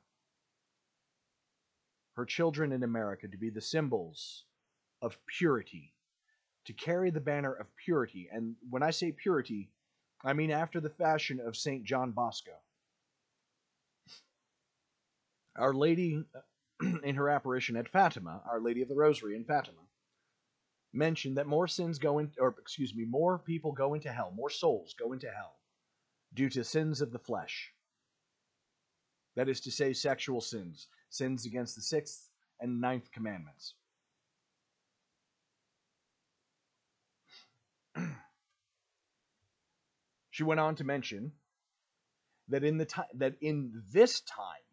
[2.14, 4.44] her children in America, to be the symbols
[5.02, 5.92] of purity,
[6.66, 8.28] to carry the banner of purity.
[8.32, 9.70] And when I say purity,
[10.24, 11.84] I mean after the fashion of St.
[11.84, 12.52] John Bosco.
[15.56, 16.24] Our Lady,
[17.02, 19.80] in her apparition at Fatima, Our Lady of the Rosary in Fatima,
[20.92, 24.50] mentioned that more sins go in, or excuse me, more people go into hell, more
[24.50, 25.56] souls go into hell
[26.34, 27.72] due to sins of the flesh.
[29.36, 33.74] That is to say, sexual sins, sins against the sixth and ninth commandments.
[40.38, 41.32] She went on to mention
[42.46, 44.66] that in the time that in this time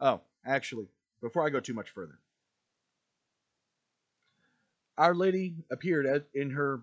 [0.00, 0.88] oh actually
[1.22, 2.18] before i go too much further
[4.98, 6.80] our lady appeared in her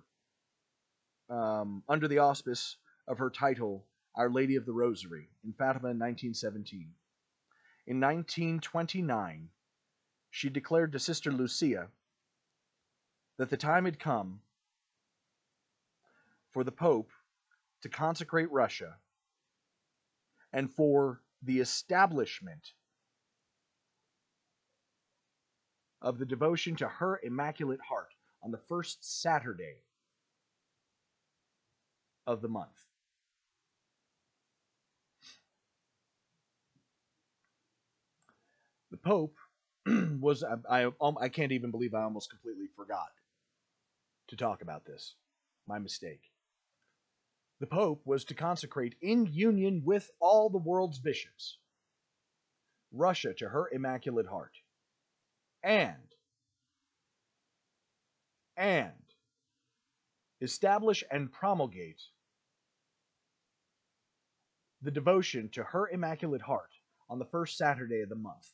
[1.30, 3.84] um, under the auspice of her title
[4.16, 6.88] our lady of the rosary in fatima in 1917
[7.86, 9.50] in 1929
[10.30, 11.90] she declared to sister lucia
[13.38, 14.40] that the time had come
[16.52, 17.12] for the Pope
[17.82, 18.96] to consecrate Russia
[20.54, 22.74] and for the establishment
[26.02, 29.84] of the devotion to her Immaculate Heart on the first Saturday
[32.26, 32.70] of the month.
[38.90, 39.36] The Pope
[40.20, 43.12] was, I, I, um, I can't even believe I almost completely forgot
[44.28, 45.16] to talk about this.
[45.68, 46.31] My mistake.
[47.62, 51.60] The Pope was to consecrate, in union with all the world's bishops,
[52.92, 54.58] Russia to her Immaculate Heart.
[55.62, 56.16] And,
[58.58, 59.06] and,
[60.42, 62.02] establish and promulgate
[64.82, 66.72] the devotion to her Immaculate Heart
[67.12, 68.50] on the first Saturday of the month.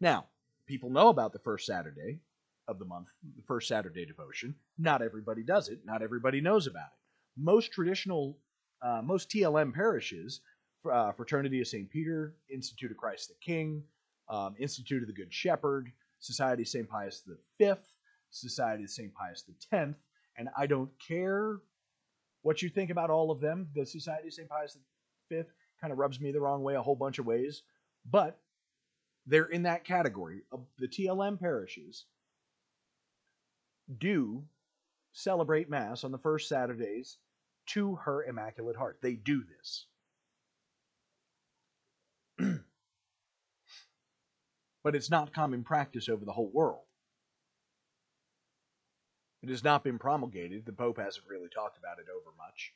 [0.00, 0.28] Now,
[0.64, 2.20] people know about the first Saturday
[2.70, 4.54] of the month, the first Saturday devotion.
[4.78, 5.80] Not everybody does it.
[5.84, 7.42] Not everybody knows about it.
[7.42, 8.38] Most traditional,
[8.80, 10.40] uh, most TLM parishes,
[10.90, 11.90] uh, Fraternity of St.
[11.90, 13.82] Peter, Institute of Christ the King,
[14.28, 16.88] um, Institute of the Good Shepherd, Society of St.
[16.88, 17.22] Pius
[17.58, 17.72] V,
[18.30, 19.12] Society of St.
[19.14, 19.94] Pius X,
[20.36, 21.58] and I don't care
[22.42, 23.68] what you think about all of them.
[23.74, 24.48] The Society of St.
[24.48, 24.78] Pius
[25.30, 25.42] V
[25.80, 27.62] kind of rubs me the wrong way a whole bunch of ways,
[28.08, 28.38] but
[29.26, 32.06] they're in that category of the TLM parishes
[33.98, 34.44] do
[35.12, 37.18] celebrate Mass on the first Saturdays
[37.66, 38.98] to her Immaculate Heart.
[39.02, 39.86] They do this.
[44.82, 46.84] but it's not common practice over the whole world.
[49.42, 50.66] It has not been promulgated.
[50.66, 52.74] The Pope hasn't really talked about it over much.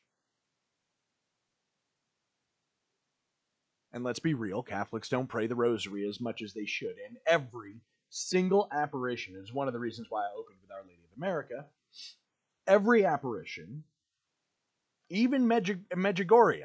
[3.93, 6.97] And let's be real, Catholics don't pray the rosary as much as they should.
[7.07, 7.77] And every
[8.11, 11.67] single apparition is one of the reasons why I opened with Our Lady America.
[12.67, 13.85] Every apparition,
[15.11, 16.65] even Medjug- Medjugorje,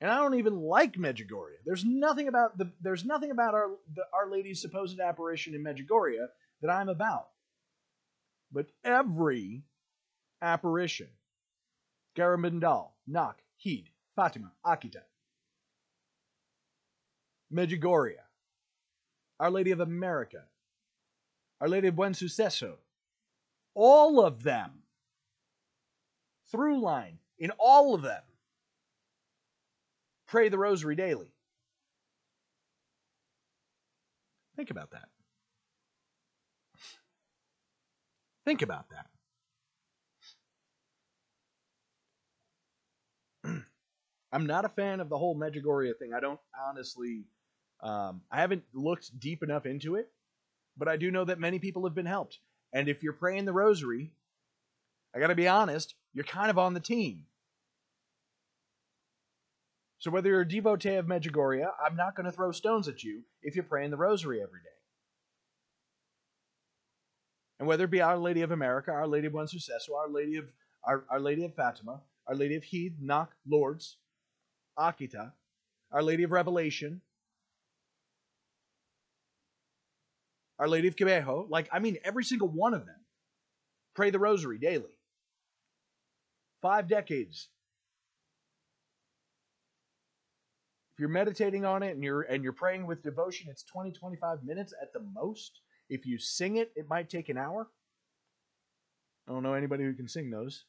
[0.00, 1.58] and I don't even like Medjugorje.
[1.64, 6.26] There's nothing about the there's nothing about our the, Our Lady's supposed apparition in Medjugorje
[6.62, 7.28] that I'm about.
[8.50, 9.62] But every
[10.42, 11.08] apparition,
[12.16, 15.02] Garabandal, Knock, Heed, Fatima, Akita,
[17.52, 18.16] Medjugorje,
[19.38, 20.44] our Lady of America,
[21.60, 22.74] Our Lady of Buen Suceso,
[23.80, 24.72] all of them,
[26.50, 28.22] through line, in all of them,
[30.26, 31.32] pray the rosary daily.
[34.56, 35.08] Think about that.
[38.44, 39.06] Think about that.
[44.32, 46.12] I'm not a fan of the whole Medjugorje thing.
[46.12, 47.26] I don't honestly
[47.80, 50.10] um, I haven't looked deep enough into it,
[50.76, 52.40] but I do know that many people have been helped.
[52.72, 54.10] And if you're praying the rosary,
[55.14, 57.24] I got to be honest, you're kind of on the team.
[60.00, 63.22] So whether you're a devotee of Medjugorje, I'm not going to throw stones at you
[63.42, 64.68] if you're praying the rosary every day.
[67.58, 70.36] And whether it be Our Lady of America, Our Lady of Buen Suceso, Our Lady
[70.36, 70.44] of
[70.84, 73.96] Our, Our Lady of Fatima, Our Lady of Heed, Knock, Lourdes,
[74.78, 75.32] Akita,
[75.90, 77.00] Our Lady of Revelation,
[80.58, 82.96] Our Lady of Kibeho, like, I mean, every single one of them
[83.94, 84.98] pray the rosary daily.
[86.60, 87.48] Five decades.
[90.94, 94.42] If you're meditating on it and you're and you're praying with devotion, it's 20 25
[94.42, 95.60] minutes at the most.
[95.88, 97.68] If you sing it, it might take an hour.
[99.28, 100.64] I don't know anybody who can sing those.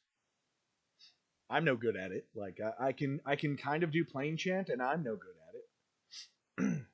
[1.50, 2.28] I'm no good at it.
[2.36, 5.36] Like I, I can I can kind of do plain chant and I'm no good
[5.48, 6.82] at it.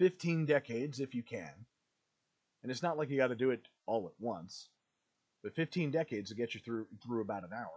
[0.00, 1.52] 15 decades if you can.
[2.62, 4.70] And it's not like you got to do it all at once,
[5.42, 7.68] but 15 decades to get you through through about an hour.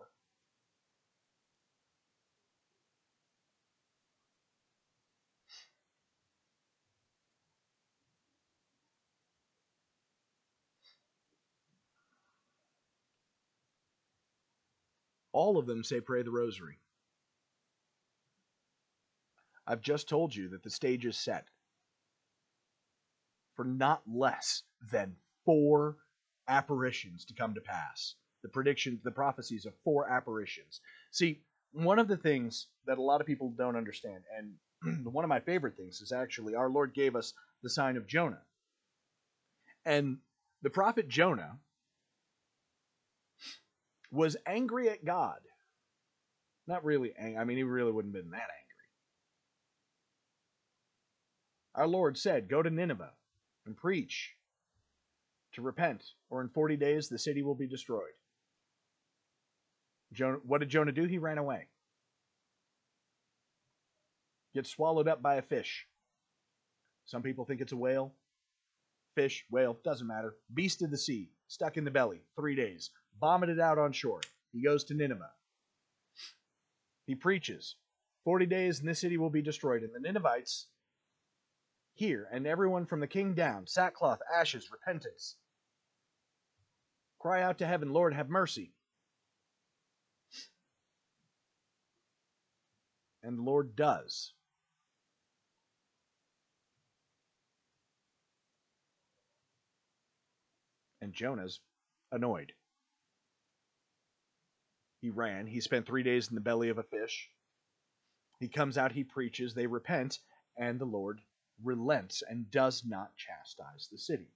[15.33, 16.79] All of them say pray the rosary.
[19.67, 21.47] I've just told you that the stage is set
[23.55, 25.97] for not less than four
[26.47, 28.15] apparitions to come to pass.
[28.41, 30.81] The predictions, the prophecies of four apparitions.
[31.11, 31.41] See,
[31.71, 35.39] one of the things that a lot of people don't understand, and one of my
[35.39, 38.41] favorite things is actually our Lord gave us the sign of Jonah.
[39.85, 40.17] And
[40.61, 41.57] the prophet Jonah
[44.11, 45.39] was angry at God.
[46.67, 47.37] Not really angry.
[47.37, 48.49] I mean, he really wouldn't have been that angry.
[51.75, 53.11] Our Lord said, Go to Nineveh
[53.65, 54.33] and preach
[55.53, 58.13] to repent, or in 40 days the city will be destroyed.
[60.11, 61.05] Jonah, what did Jonah do?
[61.05, 61.67] He ran away.
[64.53, 65.87] Gets swallowed up by a fish.
[67.05, 68.13] Some people think it's a whale.
[69.15, 70.35] Fish, whale, doesn't matter.
[70.53, 72.91] Beast of the sea, stuck in the belly, three days.
[73.19, 74.21] Vomited out on shore.
[74.51, 75.31] He goes to Nineveh.
[77.05, 77.75] He preaches.
[78.23, 79.83] 40 days and this city will be destroyed.
[79.83, 80.67] And the Ninevites
[81.95, 85.35] here, and everyone from the king down, sackcloth, ashes, repentance.
[87.19, 88.73] Cry out to heaven, Lord, have mercy.
[93.21, 94.33] And the Lord does.
[101.01, 101.61] And Jonah's
[102.11, 102.53] annoyed.
[104.99, 105.47] He ran.
[105.47, 107.29] He spent three days in the belly of a fish.
[108.39, 110.19] He comes out, he preaches, they repent,
[110.57, 111.21] and the Lord
[111.61, 114.29] relents and does not chastise the city.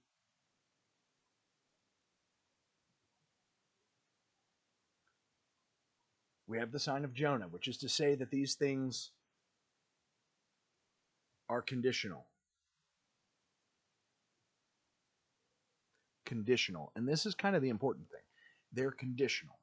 [6.46, 9.10] We have the sign of Jonah, which is to say that these things
[11.50, 12.26] are conditional.
[16.24, 16.92] Conditional.
[16.96, 18.20] And this is kind of the important thing.
[18.72, 19.58] They're conditional.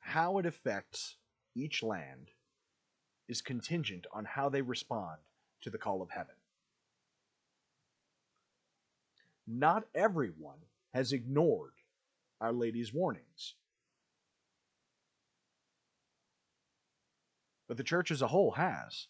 [0.00, 1.16] How it affects
[1.54, 2.28] each land
[3.28, 5.18] is contingent on how they respond
[5.60, 6.34] to the call of heaven.
[9.46, 10.58] Not everyone
[10.94, 11.72] has ignored
[12.40, 13.54] Our Lady's warnings.
[17.66, 19.08] But the church as a whole has.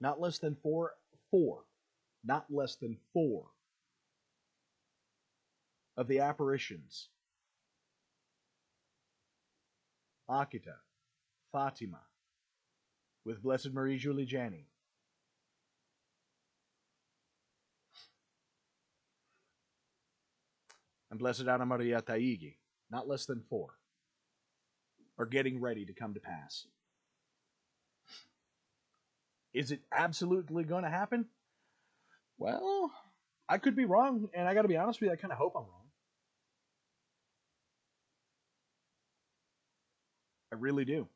[0.00, 0.92] Not less than four,
[1.30, 1.64] four,
[2.22, 3.46] not less than four
[5.96, 7.08] of the apparitions
[10.28, 10.76] Akita,
[11.52, 12.00] Fatima,
[13.24, 14.64] with Blessed Marie Julie Jahenny.
[21.10, 22.56] And Blessed Anna Maria Taigi,
[22.90, 23.68] not less than four,
[25.18, 26.66] are getting ready to come to pass.
[29.52, 31.26] Is it absolutely going to happen?
[32.38, 32.90] Well,
[33.48, 35.38] I could be wrong, and I got to be honest with you, I kind of
[35.38, 35.73] hope I'm wrong.
[40.54, 41.08] I really do.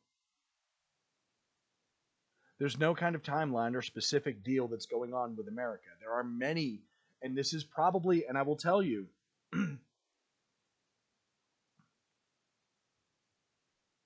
[2.59, 5.86] There's no kind of timeline or specific deal that's going on with America.
[6.01, 6.82] There are many,
[7.22, 9.07] and this is probably, and I will tell you,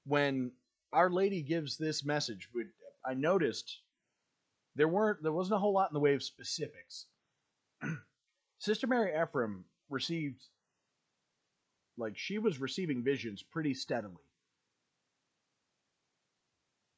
[0.04, 0.52] when
[0.92, 2.50] Our Lady gives this message,
[3.02, 3.80] I noticed
[4.76, 7.06] there weren't there wasn't a whole lot in the way of specifics.
[8.58, 10.42] Sister Mary Ephrem received
[11.96, 14.20] like she was receiving visions pretty steadily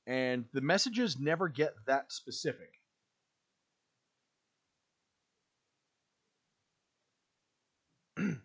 [0.07, 2.81] and the messages never get that specific.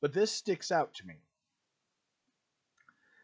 [0.00, 1.16] but this sticks out to me.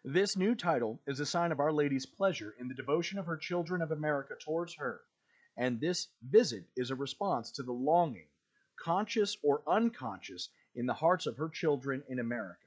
[0.05, 3.37] This new title is a sign of Our Lady's pleasure in the devotion of her
[3.37, 5.01] children of America towards her,
[5.57, 8.29] and this visit is a response to the longing,
[8.79, 12.66] conscious or unconscious, in the hearts of her children in America.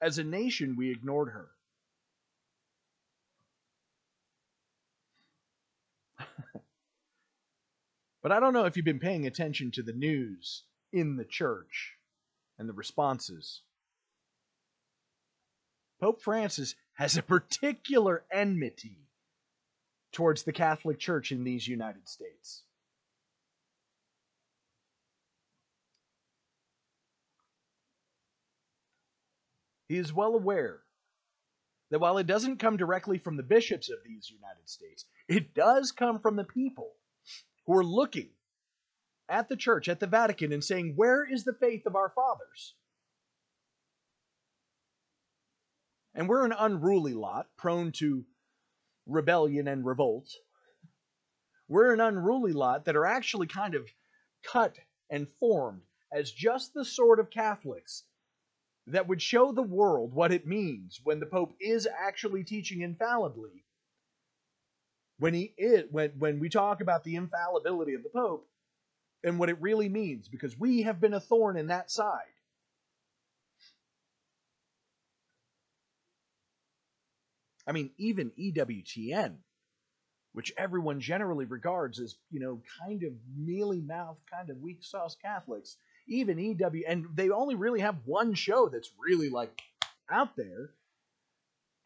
[0.00, 1.48] As a nation, we ignored her.
[8.22, 11.94] but I don't know if you've been paying attention to the news in the church
[12.58, 13.62] and the responses.
[16.00, 19.06] Pope Francis has a particular enmity
[20.12, 22.62] towards the Catholic Church in these United States.
[29.88, 30.80] He is well aware
[31.90, 35.92] that while it doesn't come directly from the bishops of these United States, it does
[35.92, 36.92] come from the people
[37.66, 38.30] who are looking
[39.28, 42.74] at the church, at the Vatican, and saying, Where is the faith of our fathers?
[46.14, 48.24] And we're an unruly lot, prone to
[49.06, 50.30] rebellion and revolt.
[51.68, 53.88] We're an unruly lot that are actually kind of
[54.42, 54.78] cut
[55.10, 55.82] and formed
[56.12, 58.04] as just the sort of Catholics
[58.88, 63.64] that would show the world what it means when the Pope is actually teaching infallibly.
[65.18, 68.48] When he is, when, when we talk about the infallibility of the Pope
[69.24, 72.20] and what it really means, because we have been a thorn in that side.
[77.66, 79.34] I mean, even EWTN,
[80.32, 85.16] which everyone generally regards as, you know, kind of mealy mouthed, kind of weak sauce
[85.20, 85.76] Catholics,
[86.08, 89.62] even EW, and they only really have one show that's really like
[90.10, 90.70] out there,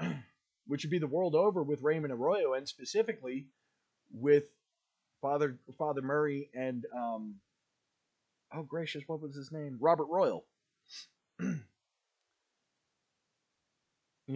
[0.67, 3.47] which would be the world over with Raymond Arroyo, and specifically
[4.13, 4.45] with
[5.21, 7.37] Father Father Murray and um,
[8.55, 9.79] oh gracious, what was his name?
[9.81, 10.45] Robert Royal.
[11.41, 11.61] you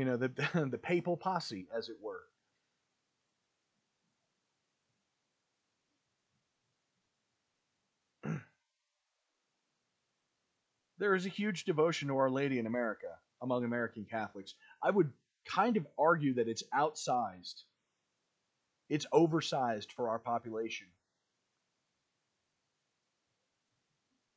[0.04, 0.28] know the
[0.70, 2.22] the papal posse, as it were.
[11.04, 13.08] There is a huge devotion to Our Lady in America
[13.42, 14.54] among American Catholics.
[14.82, 15.12] I would
[15.44, 17.64] kind of argue that it's outsized.
[18.88, 20.86] It's oversized for our population.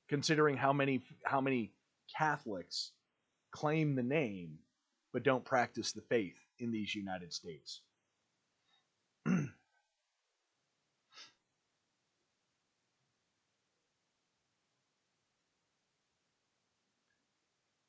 [0.09, 1.71] Considering how many how many
[2.13, 2.91] Catholics
[3.51, 4.59] claim the name
[5.13, 7.79] but don't practice the faith in these United States.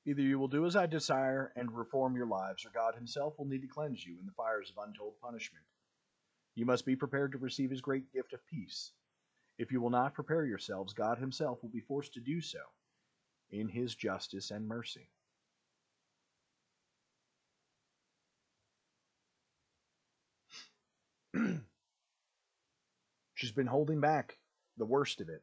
[0.08, 3.44] Either you will do as I desire and reform your lives, or God Himself will
[3.44, 5.66] need to cleanse you in the fires of untold punishment.
[6.54, 8.92] You must be prepared to receive His great gift of peace.
[9.58, 12.60] If you will not prepare yourselves, God Himself will be forced to do so
[13.50, 15.10] in His justice and mercy.
[23.34, 24.38] She's been holding back
[24.78, 25.42] the worst of it.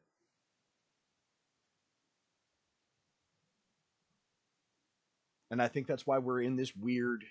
[5.55, 7.23] And I think that's why we're in this weird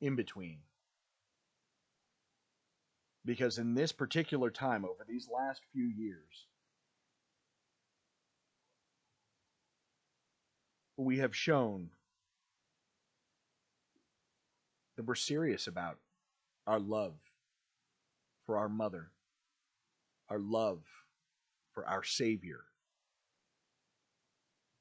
[0.00, 0.60] in between.
[3.26, 6.46] Because in this particular time, over these last few years,
[10.96, 11.90] we have shown
[14.96, 15.98] that we're serious about
[16.66, 17.16] our love
[18.46, 19.10] for our mother,
[20.30, 20.80] our love
[21.74, 22.60] for our Savior,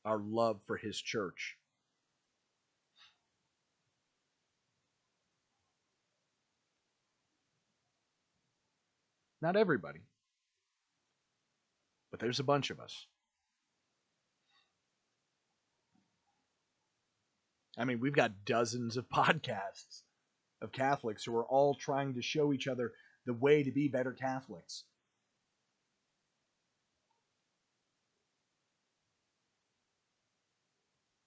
[0.06, 1.58] our love for His church.
[9.42, 10.02] Not everybody,
[12.12, 13.08] but there's a bunch of us.
[17.78, 20.02] I mean, we've got dozens of podcasts
[20.62, 22.92] of Catholics who are all trying to show each other
[23.26, 24.84] the way to be better Catholics.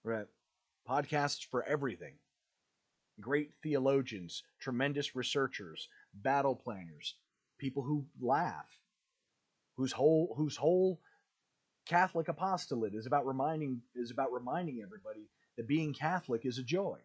[0.04, 0.26] Right.
[0.88, 2.14] Podcasts for everything.
[3.20, 7.14] Great theologians, tremendous researchers, battle planners,
[7.62, 8.66] people who laugh,
[9.76, 11.00] whose whole whose whole
[11.86, 16.98] Catholic apostolate is about reminding is about reminding everybody that being Catholic is a joy.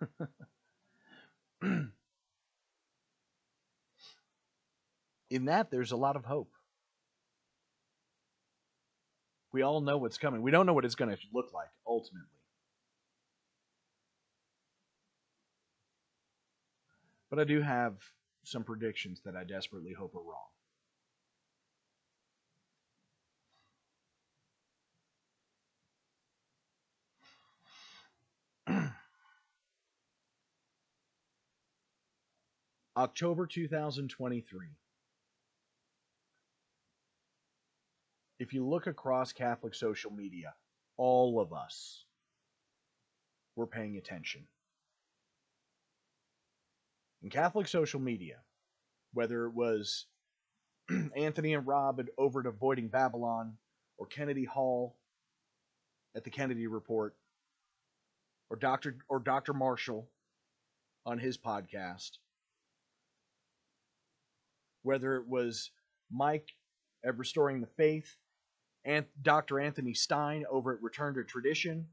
[5.28, 6.52] In that, there's a lot of hope.
[9.52, 10.40] We all know what's coming.
[10.40, 12.35] We don't know what it's going to look like ultimately.
[17.30, 17.94] But I do have
[18.44, 20.48] some predictions that I desperately hope are wrong.
[32.96, 34.76] October 2023.
[38.38, 40.54] if you look across Catholic social media,
[40.96, 42.04] all of us
[43.54, 44.46] were paying attention.
[47.26, 48.36] In Catholic social media,
[49.12, 50.06] whether it was
[51.16, 53.58] Anthony and Rob over at Avoiding Babylon,
[53.98, 54.96] or Kennedy Hall
[56.14, 57.16] at the Kennedy Report,
[58.48, 58.98] or Dr.
[59.08, 59.52] or Dr.
[59.54, 60.08] Marshall
[61.04, 62.12] on his podcast,
[64.84, 65.72] whether it was
[66.12, 66.50] Mike
[67.04, 68.14] at Restoring the Faith,
[68.84, 69.58] and Dr.
[69.58, 71.88] Anthony Stine over at Return to Tradition.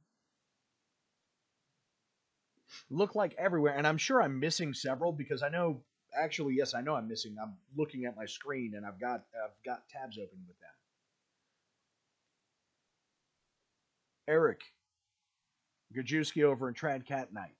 [2.89, 5.81] Look like everywhere, and I'm sure I'm missing several because I know
[6.15, 7.35] actually yes, I know I'm missing.
[7.41, 10.69] I'm looking at my screen and I've got I've got tabs open with them.
[14.27, 14.61] Eric
[15.95, 17.55] Gajewski over in TradCatKnight.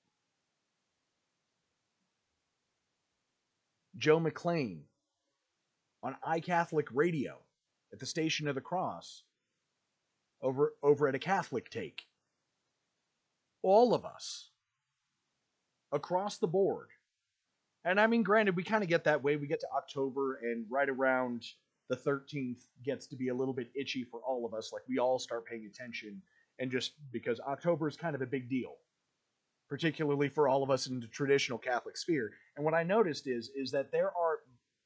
[3.97, 4.81] Joe McClane
[6.01, 7.37] on iCatholic Radio
[7.91, 9.23] at the Station of the Cross
[10.41, 12.03] over, over at a Catholic Take.
[13.61, 14.49] All of us
[15.93, 16.89] across the board.
[17.85, 19.35] And I mean, granted, we kind of get that way.
[19.35, 21.45] We get to October, and right around
[21.89, 24.71] the 13th gets to be a little bit itchy for all of us.
[24.73, 26.21] Like, we all start paying attention,
[26.59, 28.75] and just because October is kind of a big deal,
[29.69, 32.31] particularly for all of us in the traditional Catholic sphere.
[32.55, 34.39] And what I noticed is, is that there are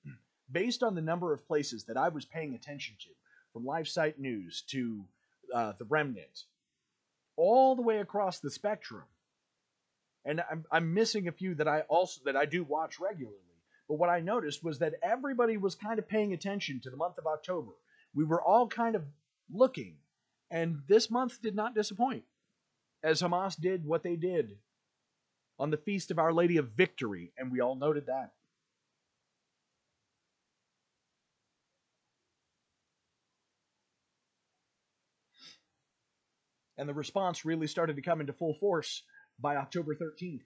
[0.51, 3.09] based on the number of places that I was paying attention to,
[3.53, 5.05] from LifeSite News to
[5.53, 6.45] uh, The Remnant,
[7.35, 9.03] all the way across the spectrum.
[10.27, 13.37] And I'm, I'm missing a few that I also that I do watch regularly.
[13.87, 17.17] But what I noticed was that everybody was kind of paying attention to the month
[17.17, 17.71] of October.
[18.13, 19.05] We were all kind of
[19.49, 19.95] looking,
[20.51, 22.25] and this month did not disappoint,
[23.01, 24.57] as Hamas did what they did
[25.57, 28.33] on the feast of Our Lady of Victory, and we all noted that.
[36.77, 39.03] and the response really started to come into full force
[39.39, 40.41] by October 13th.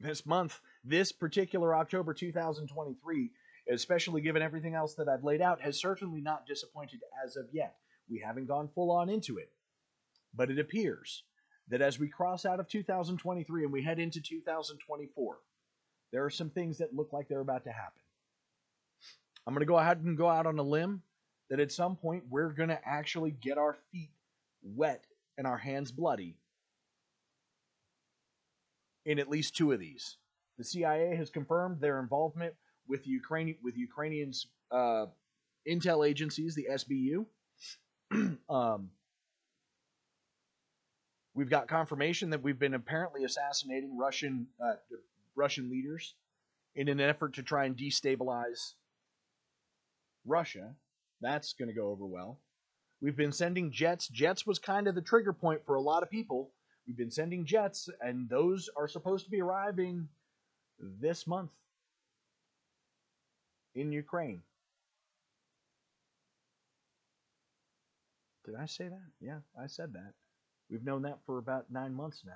[0.00, 3.30] This month, this particular October 2023,
[3.70, 7.76] especially given everything else that I've laid out, has certainly not disappointed as of yet.
[8.08, 9.50] We haven't gone full on into it.
[10.34, 11.24] But it appears
[11.68, 15.38] that as we cross out of 2023 and we head into 2024,
[16.12, 18.02] there are some things that look like they're about to happen.
[19.46, 21.02] I'm going to go ahead and go out on a limb
[21.50, 24.10] that at some point we're going to actually get our feet
[24.62, 25.04] wet
[25.40, 26.36] and our hands bloody
[29.06, 30.18] in at least two of these.
[30.58, 32.52] The CIA has confirmed their involvement
[32.86, 35.06] with Ukraine with Ukrainians uh,
[35.66, 38.36] intel agencies, the SBU.
[38.50, 38.90] um,
[41.32, 44.74] we've got confirmation that we've been apparently assassinating Russian uh,
[45.34, 46.16] Russian leaders
[46.74, 48.74] in an effort to try and destabilize
[50.26, 50.74] Russia
[51.22, 52.38] that's going to go over well.
[53.00, 54.08] We've been sending jets.
[54.08, 56.50] Jets was kind of the trigger point for a lot of people.
[56.86, 60.08] We've been sending jets, and those are supposed to be arriving
[60.78, 61.50] this month
[63.74, 64.42] in Ukraine.
[68.44, 69.10] Did I say that?
[69.20, 70.12] Yeah, I said that.
[70.70, 72.32] We've known that for about nine months now.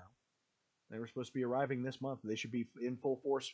[0.90, 2.20] They were supposed to be arriving this month.
[2.22, 3.52] They should be in full force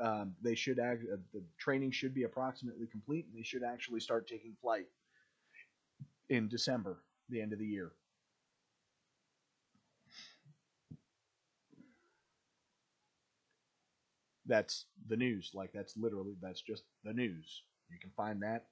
[0.00, 4.00] um, they should act, uh, the training should be approximately complete, and they should actually
[4.00, 4.86] start taking flight
[6.30, 6.98] in December,
[7.28, 7.92] the end of the year.
[14.46, 15.50] That's the news.
[15.54, 17.62] Like that's literally that's just the news.
[17.90, 18.66] You can find that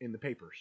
[0.00, 0.56] in the papers,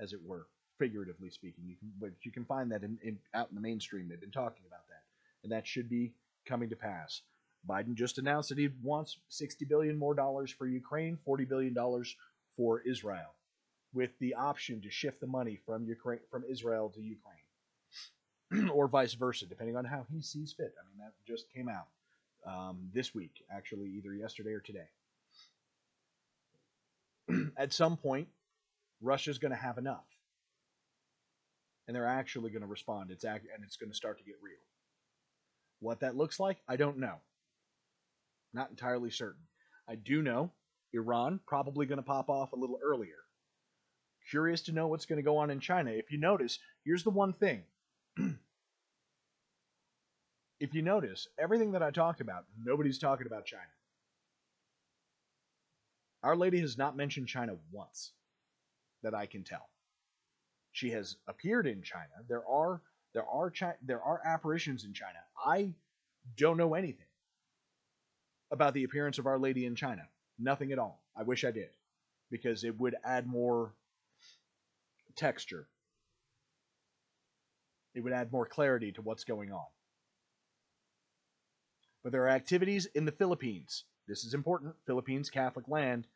[0.00, 0.46] as it were,
[0.78, 1.64] figuratively speaking.
[1.66, 4.08] You can, but you can find that in, in out in the mainstream.
[4.08, 5.04] They've been talking about that,
[5.42, 6.14] and that should be
[6.46, 7.22] coming to pass.
[7.68, 12.16] Biden just announced that he wants 60 billion more dollars for Ukraine, 40 billion dollars
[12.56, 13.34] for Israel,
[13.92, 19.14] with the option to shift the money from Ukraine from Israel to Ukraine, or vice
[19.14, 20.74] versa, depending on how he sees fit.
[20.78, 21.88] I mean, that just came out
[22.46, 24.88] um, this week, actually, either yesterday or today.
[27.56, 28.28] At some point,
[29.00, 30.06] Russia's going to have enough,
[31.86, 33.10] and they're actually going to respond.
[33.10, 34.54] It's and it's going to start to get real.
[35.80, 37.16] What that looks like, I don't know.
[38.52, 39.42] Not entirely certain.
[39.88, 40.52] I do know
[40.92, 43.16] Iran probably going to pop off a little earlier.
[44.30, 45.90] Curious to know what's going to go on in China.
[45.92, 47.64] If you notice, here's the one thing.
[50.60, 53.62] if you notice, everything that I talked about, nobody's talking about China.
[56.24, 58.12] Our Lady has not mentioned China once
[59.02, 59.68] that I can tell.
[60.72, 62.10] She has appeared in China.
[62.28, 62.82] There are
[63.14, 65.18] there are Chi- there are apparitions in China.
[65.44, 65.74] I
[66.36, 67.06] don't know anything
[68.52, 70.08] about the appearance of Our Lady in China.
[70.38, 71.02] Nothing at all.
[71.16, 71.70] I wish I did.
[72.30, 73.72] because it would add more
[75.16, 75.68] texture.
[77.94, 79.66] It would add more clarity to what's going on.
[82.02, 83.84] But there are activities in the Philippines.
[84.06, 84.74] This is important.
[84.86, 86.06] Philippines Catholic land.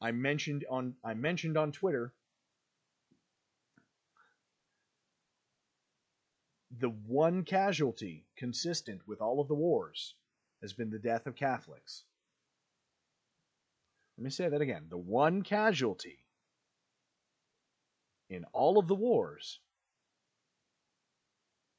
[0.00, 2.12] I mentioned on I mentioned on Twitter
[6.78, 10.14] the one casualty consistent with all of the wars
[10.62, 12.04] has been the death of Catholics.
[14.16, 14.86] Let me say that again.
[14.88, 16.18] The one casualty
[18.30, 19.60] in all of the wars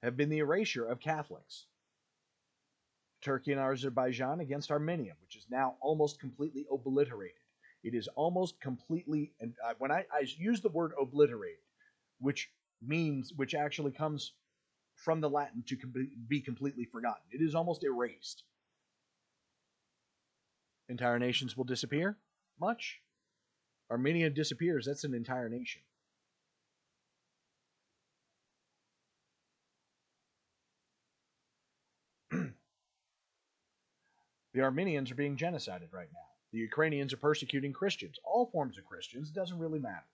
[0.03, 1.65] have been the erasure of Catholics.
[3.21, 7.35] Turkey and Azerbaijan against Armenia, which is now almost completely obliterated.
[7.83, 11.59] It is almost completely, and when I, I use the word obliterated,
[12.19, 12.49] which
[12.81, 14.33] means, which actually comes
[14.95, 15.77] from the Latin to
[16.27, 18.43] be completely forgotten, it is almost erased.
[20.89, 22.17] Entire nations will disappear?
[22.59, 22.99] Much?
[23.89, 25.81] Armenia disappears, that's an entire nation.
[34.53, 36.27] The Armenians are being genocided right now.
[36.51, 38.19] The Ukrainians are persecuting Christians.
[38.25, 40.05] All forms of Christians, it doesn't really matter.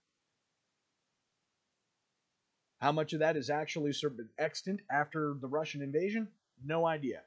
[2.80, 3.94] How much of that is actually
[4.38, 6.28] extant after the Russian invasion?
[6.64, 7.22] No idea.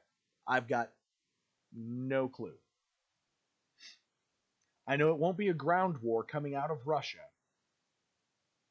[0.47, 0.91] I've got
[1.73, 2.55] no clue.
[4.87, 7.17] I know it won't be a ground war coming out of Russia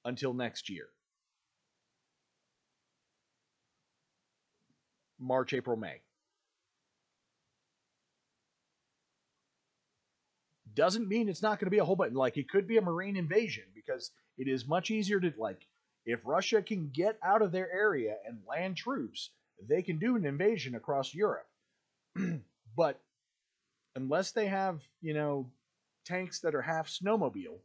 [0.05, 0.89] until next year.
[5.19, 6.01] March, April, May.
[10.81, 12.15] Doesn't mean it's not going to be a whole bunch.
[12.15, 15.67] Like it could be a marine invasion because it is much easier to like
[16.07, 19.29] if Russia can get out of their area and land troops,
[19.69, 21.47] they can do an invasion across Europe.
[22.77, 22.99] but
[23.95, 25.51] unless they have, you know,
[26.07, 27.59] tanks that are half snowmobile,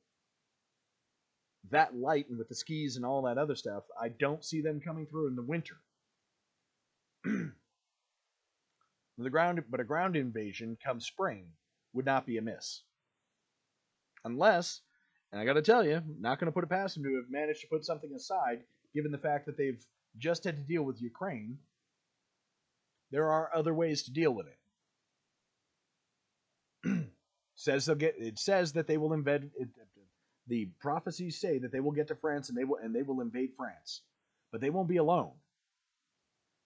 [1.71, 4.81] that light and with the skis and all that other stuff, I don't see them
[4.81, 5.75] coming through in the winter.
[7.23, 7.53] the
[9.29, 11.45] ground, but a ground invasion come spring
[11.93, 12.83] would not be amiss.
[14.25, 14.81] Unless,
[15.31, 17.29] and I got to tell you, not going to put it past them to have
[17.29, 18.63] managed to put something aside,
[18.93, 19.81] given the fact that they've
[20.17, 21.59] just had to deal with Ukraine.
[23.11, 24.47] There are other ways to deal with
[26.83, 27.07] it.
[27.55, 28.15] says they'll get.
[28.17, 29.51] It says that they will invade.
[29.57, 29.69] It,
[30.47, 33.21] the prophecies say that they will get to France and they will and they will
[33.21, 34.01] invade France,
[34.51, 35.33] but they won't be alone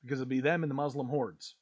[0.03, 1.55] because it'll be them and the Muslim hordes.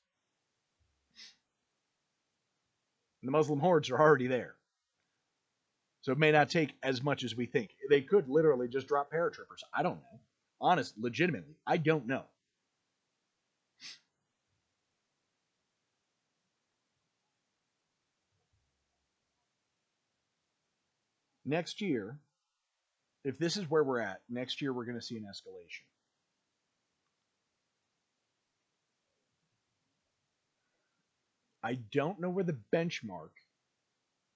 [3.22, 4.57] And the Muslim hordes are already there.
[6.08, 7.72] So it may not take as much as we think.
[7.90, 9.62] They could literally just drop paratroopers.
[9.74, 10.22] I don't know.
[10.62, 12.24] Honest, legitimately, I don't know.
[21.46, 22.18] Next year,
[23.26, 25.84] if this is where we're at, next year we're going to see an escalation.
[31.62, 33.32] I don't know where the benchmark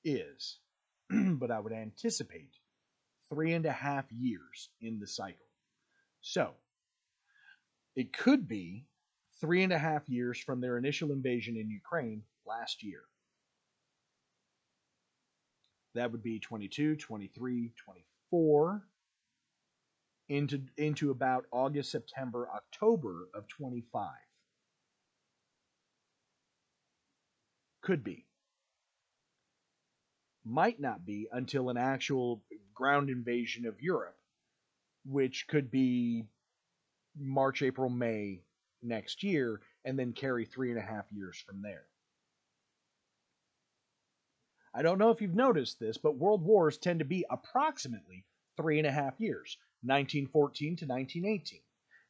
[0.04, 0.58] is
[1.40, 2.54] but I would anticipate
[3.30, 5.46] three and a half years in the cycle.
[6.22, 6.52] So
[7.96, 8.86] it could be
[9.40, 13.02] three and a half years from their initial invasion in Ukraine last year.
[15.96, 18.84] That would be 22, 23, 24
[20.30, 24.10] into into about August, September, October of 25.
[27.82, 28.26] Could be
[30.46, 32.42] might not be until an actual
[32.74, 34.18] ground invasion of Europe,
[35.06, 36.26] which could be
[37.18, 38.42] March, April, May
[38.82, 41.86] next year, and then carry three and a half years from there.
[44.74, 48.26] I don't know if you've noticed this, but world wars tend to be approximately
[48.58, 51.60] three and a half years 1914 to 1918,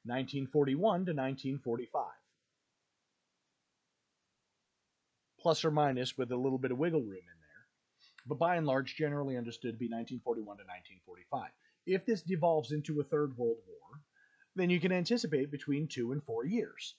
[0.05, 2.05] 1941 to 1945.
[5.39, 7.40] Plus or minus with a little bit of wiggle room in
[8.25, 11.49] but by and large generally understood to be 1941 to 1945.
[11.85, 14.01] If this devolves into a third world war,
[14.55, 16.95] then you can anticipate between two and four years.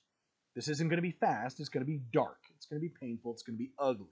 [0.55, 2.95] This isn't going to be fast, it's going to be dark, it's going to be
[3.01, 4.09] painful, it's going to be ugly.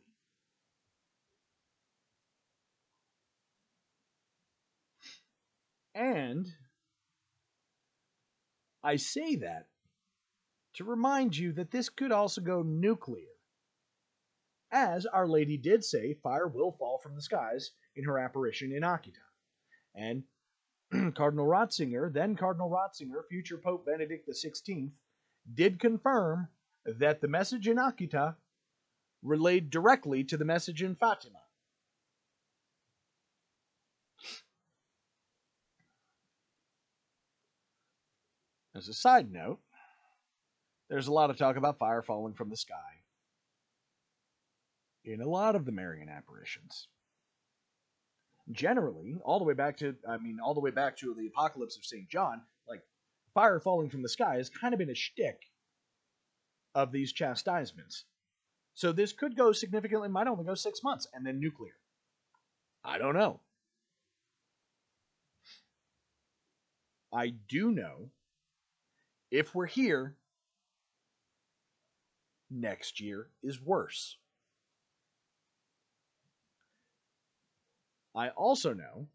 [5.94, 6.46] And
[8.82, 9.66] I say that
[10.74, 13.26] to remind you that this could also go nuclear
[14.72, 18.82] as Our Lady did say fire will fall from the skies in her apparition in
[18.82, 19.18] Akita.
[19.94, 20.24] And
[21.14, 24.90] Cardinal Ratzinger, then Cardinal Ratzinger, future Pope Benedict XVI,
[25.52, 26.48] did confirm
[26.84, 28.36] that the message in Akita
[29.22, 31.38] relayed directly to the message in Fatima.
[38.74, 39.58] As a side note,
[40.88, 42.99] there's a lot of talk about fire falling from the sky
[45.04, 46.88] in a lot of the Marian apparitions.
[48.52, 51.76] Generally, all the way back to, I mean, all the way back to the Apocalypse
[51.76, 52.08] of St.
[52.08, 52.82] John, like
[53.34, 55.40] fire falling from the sky has kind of been a shtick
[56.74, 58.04] of these chastisements.
[58.74, 61.74] So this could go significantly, might only go six months, and then nuclear.
[62.84, 63.40] I don't know.
[67.12, 68.10] I do know
[69.30, 70.16] if we're here,
[72.50, 74.16] next year is worse.
[78.20, 79.06] I also know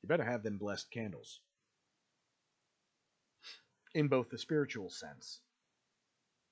[0.00, 1.40] you better have them blessed candles
[3.96, 5.40] in both the spiritual sense,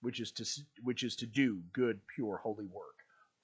[0.00, 0.44] which is to
[0.82, 2.96] which is to do good, pure, holy work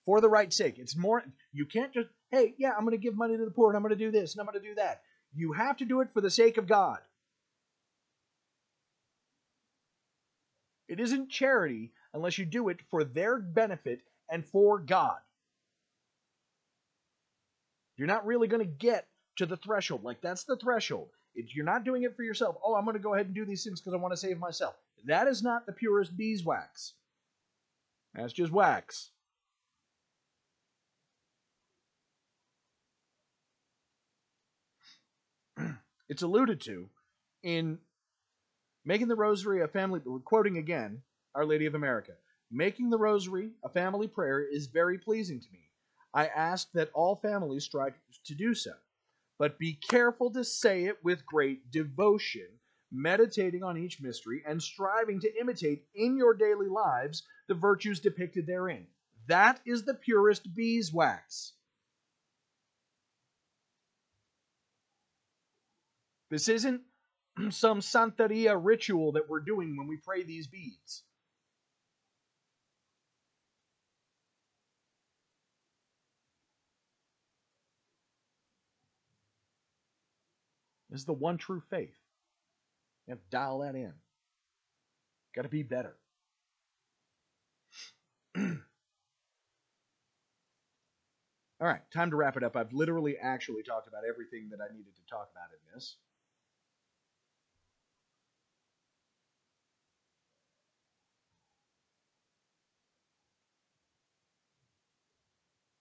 [0.04, 0.80] for the right sake.
[0.80, 3.70] It's more you can't just hey, yeah, I'm going to give money to the poor
[3.70, 5.02] and I'm going to do this and I'm going to do that.
[5.32, 6.98] You have to do it for the sake of God.
[10.88, 14.00] It isn't charity unless you do it for their benefit
[14.30, 15.18] and for God.
[17.96, 19.06] You're not really going to get
[19.36, 20.04] to the threshold.
[20.04, 21.08] Like, that's the threshold.
[21.34, 23.44] If you're not doing it for yourself, oh, I'm going to go ahead and do
[23.44, 24.74] these things because I want to save myself.
[25.04, 26.94] That is not the purest beeswax.
[28.14, 29.10] That's just wax.
[36.08, 36.88] it's alluded to
[37.42, 37.78] in
[38.84, 41.02] making the rosary a family, quoting again
[41.34, 42.12] Our Lady of America.
[42.50, 45.68] Making the rosary a family prayer is very pleasing to me.
[46.14, 47.94] I ask that all families strive
[48.24, 48.72] to do so
[49.38, 52.48] but be careful to say it with great devotion,
[52.90, 58.46] meditating on each mystery and striving to imitate in your daily lives the virtues depicted
[58.46, 58.86] therein.
[59.26, 61.52] That is the purest beeswax.
[66.30, 66.82] This isn't
[67.50, 71.02] some Santeria ritual that we're doing when we pray these beads.
[80.96, 81.94] Is the one true faith.
[83.06, 83.92] You have to dial that in.
[85.34, 85.96] Got to be better.
[88.36, 88.46] All
[91.60, 92.56] right, time to wrap it up.
[92.56, 95.96] I've literally actually talked about everything that I needed to talk about in this.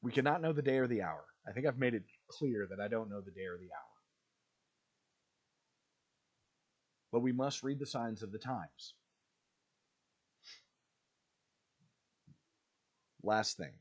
[0.02, 1.26] We cannot know the day or the hour.
[1.48, 3.95] I think I've made it clear that I don't know the day or the hour.
[7.16, 8.94] But we must read the signs of the times.
[13.24, 13.72] Last thing.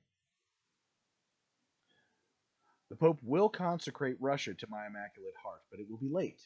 [2.91, 6.41] The Pope will consecrate Russia to my Immaculate Heart, but it will be late.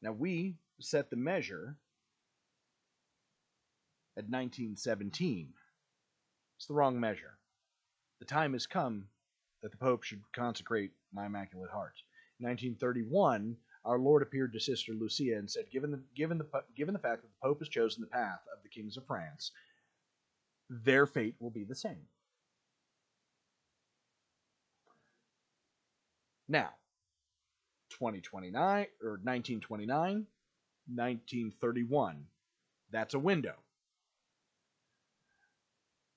[0.00, 1.76] Now, we set the measure
[4.16, 5.52] at 1917.
[6.56, 7.36] It's the wrong measure.
[8.20, 9.08] The time has come
[9.62, 11.96] that the Pope should consecrate my Immaculate Heart.
[12.38, 16.46] 1931, our Lord appeared to Sister Lucia and said, given the, given, the,
[16.76, 19.52] given the fact that the Pope has chosen the path of the kings of France,
[20.70, 22.06] their fate will be the same.
[26.48, 26.70] Now,
[27.90, 30.26] 2029 or 1929,
[30.86, 32.26] 1931,
[32.90, 33.54] that's a window.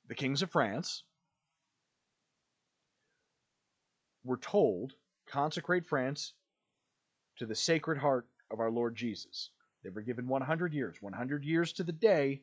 [0.08, 1.04] The kings of France
[4.24, 4.94] were told
[5.28, 6.34] consecrate France
[7.38, 9.52] to the Sacred Heart of our Lord Jesus.
[9.84, 10.98] They were given 100 years.
[11.02, 12.42] 100 years to the day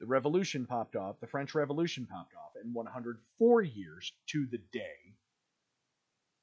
[0.00, 5.14] the revolution popped off, the French Revolution popped off, and 104 years to the day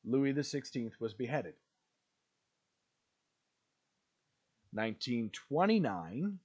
[0.04, 1.54] Louis XVI was beheaded.
[4.74, 6.40] 1929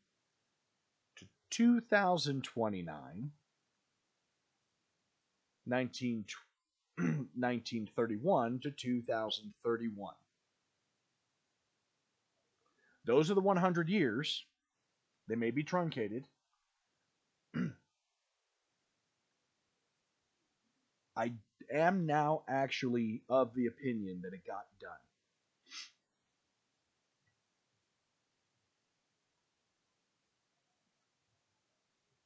[1.17, 3.31] to 2029,
[5.65, 6.46] 1920
[6.99, 10.15] 1931 to 2031.
[13.05, 14.45] Those are the 100 years.
[15.29, 16.27] They may be truncated.
[21.17, 21.33] I
[21.71, 24.93] am now actually of the opinion that it got done.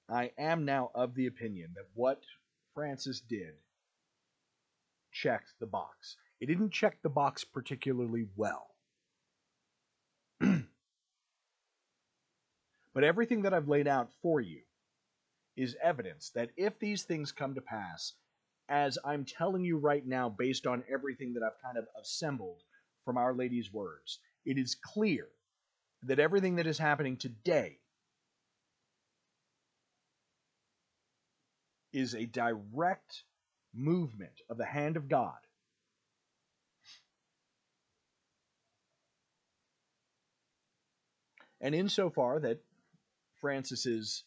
[0.09, 2.23] I am now of the opinion that what
[2.75, 3.55] Francis did
[5.23, 6.17] checked the box.
[6.41, 8.67] It didn't check the box particularly well.
[12.95, 14.61] but everything that I've laid out for you
[15.57, 18.15] is evidence that if these things come to pass
[18.69, 22.63] as I'm telling you right now, based on everything that I've kind of assembled
[23.05, 25.27] from Our Lady's words, it is clear
[26.05, 27.79] that everything that is happening today
[31.93, 33.25] is a direct
[33.75, 35.39] movement of the hand of God.
[41.61, 42.63] And insofar that
[43.41, 44.25] Francis's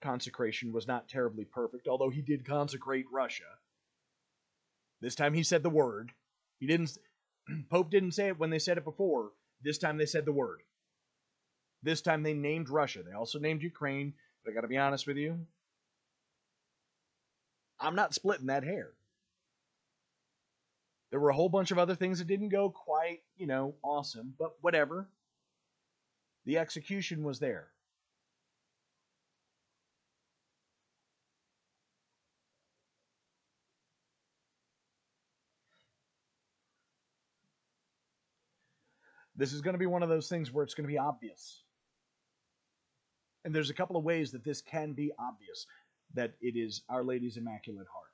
[0.00, 3.44] consecration was not terribly perfect, although he did consecrate Russia.
[5.00, 6.12] This time he said the word.
[6.58, 6.96] He didn't
[7.70, 9.30] Pope didn't say it when they said it before.
[9.62, 10.62] This time they said the word.
[11.82, 13.02] This time they named Russia.
[13.02, 15.46] They also named Ukraine, but I got to be honest with you.
[17.80, 18.90] I'm not splitting that hair.
[21.10, 24.34] There were a whole bunch of other things that didn't go quite, you know, awesome,
[24.38, 25.08] but whatever.
[26.44, 27.68] The execution was there.
[39.36, 41.62] This is going to be one of those things where it's going to be obvious.
[43.44, 45.66] And there's a couple of ways that this can be obvious
[46.14, 48.04] that it is Our Lady's Immaculate Heart.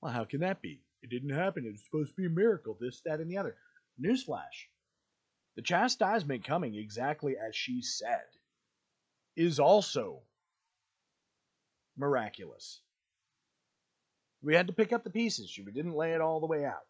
[0.00, 0.80] Well, how can that be?
[1.02, 1.64] It didn't happen.
[1.64, 3.56] It was supposed to be a miracle, this, that, and the other.
[4.00, 4.66] Newsflash
[5.58, 8.22] the chastisement coming exactly as she said
[9.34, 10.20] is also
[11.96, 12.80] miraculous.
[14.40, 15.58] We had to pick up the pieces.
[15.58, 16.86] We didn't lay it all the way out.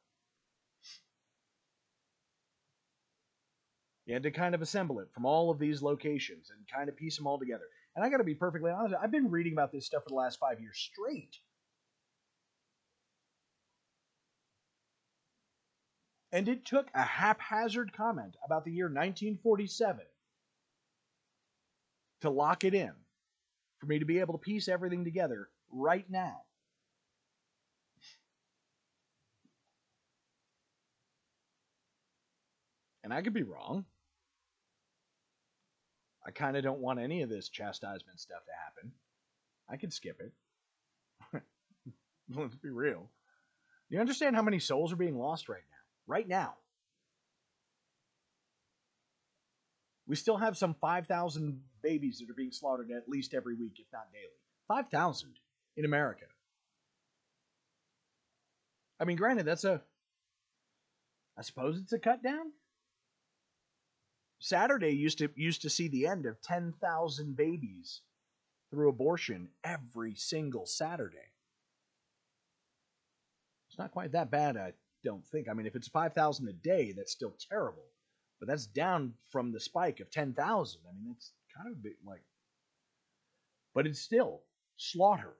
[4.08, 6.96] You had to kind of assemble it from all of these locations and kind of
[6.96, 7.66] piece them all together.
[7.94, 10.14] And I got to be perfectly honest, I've been reading about this stuff for the
[10.14, 11.36] last five years straight.
[16.32, 20.00] And it took a haphazard comment about the year 1947
[22.22, 22.92] to lock it in
[23.78, 26.40] for me to be able to piece everything together right now.
[33.04, 33.84] And I could be wrong.
[36.28, 38.92] I kind of don't want any of this chastisement stuff to happen.
[39.66, 41.42] I could skip it.
[42.36, 43.08] Let's be real.
[43.88, 46.12] You understand how many souls are being lost right now?
[46.14, 46.56] Right now.
[50.06, 53.86] We still have some 5,000 babies that are being slaughtered at least every week, if
[53.90, 54.28] not daily.
[54.68, 55.30] 5,000
[55.78, 56.26] in America.
[59.00, 59.80] I mean, granted, that's a.
[61.38, 62.52] I suppose it's a cut down.
[64.40, 68.02] Saturday used to used to see the end of 10,000 babies
[68.70, 71.16] through abortion every single Saturday.
[73.68, 74.72] It's not quite that bad, I
[75.04, 75.48] don't think.
[75.48, 77.84] I mean, if it's 5,000 a day, that's still terrible.
[78.38, 80.80] But that's down from the spike of 10,000.
[80.88, 82.22] I mean, it's kind of a bit like
[83.78, 84.42] but it's still
[84.76, 85.34] slaughter.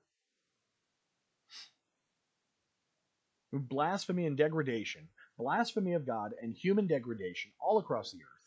[3.52, 8.37] Blasphemy and degradation, blasphemy of God and human degradation all across the earth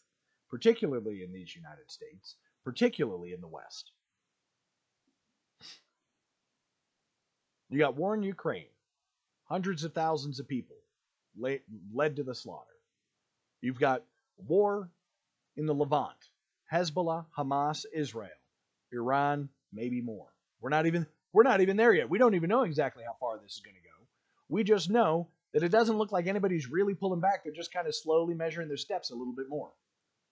[0.52, 3.92] particularly in these United States, particularly in the West.
[7.70, 8.66] You got war in Ukraine,
[9.46, 10.76] hundreds of thousands of people
[11.40, 12.68] led to the slaughter.
[13.62, 14.04] You've got
[14.46, 14.90] war
[15.56, 16.18] in the Levant,
[16.72, 18.30] Hezbollah, Hamas, Israel,
[18.92, 20.28] Iran, maybe more.
[20.60, 22.10] We're not even we're not even there yet.
[22.10, 24.06] We don't even know exactly how far this is going to go.
[24.50, 27.44] We just know that it doesn't look like anybody's really pulling back.
[27.44, 29.72] They're just kind of slowly measuring their steps a little bit more.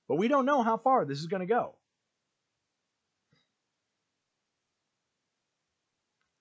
[0.09, 1.75] But we don't know how far this is going to go.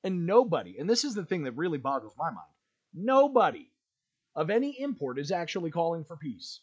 [0.02, 2.48] And nobody, and this is the thing that really boggles my mind,
[2.94, 3.70] nobody
[4.34, 6.60] of any import is actually calling for peace.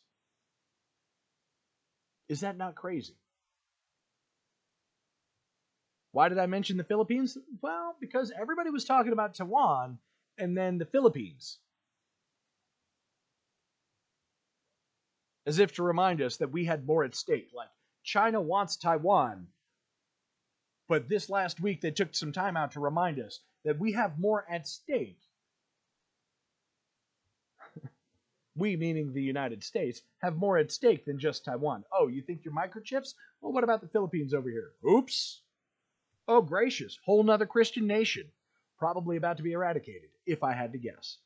[2.28, 3.18] Is that not crazy?
[6.12, 7.38] Why did I mention the Philippines?
[7.62, 10.00] Well, because everybody was talking about Taiwan
[10.38, 11.60] and then the Philippines.
[15.46, 17.50] As if to remind us that we had more at stake.
[17.54, 17.70] Like,
[18.04, 19.48] China wants Taiwan,
[20.88, 24.20] but this last week they took some time out to remind us that we have
[24.20, 25.20] more at stake.
[28.56, 31.84] we, meaning the United States, have more at stake than just Taiwan.
[31.92, 33.16] Oh, you think you're microchips?
[33.42, 34.72] Well, what about the Philippines over here?
[34.88, 35.42] Oops.
[36.28, 37.00] Oh, gracious.
[37.06, 38.32] Whole nother Christian nation.
[38.78, 41.18] Probably about to be eradicated, if I had to guess.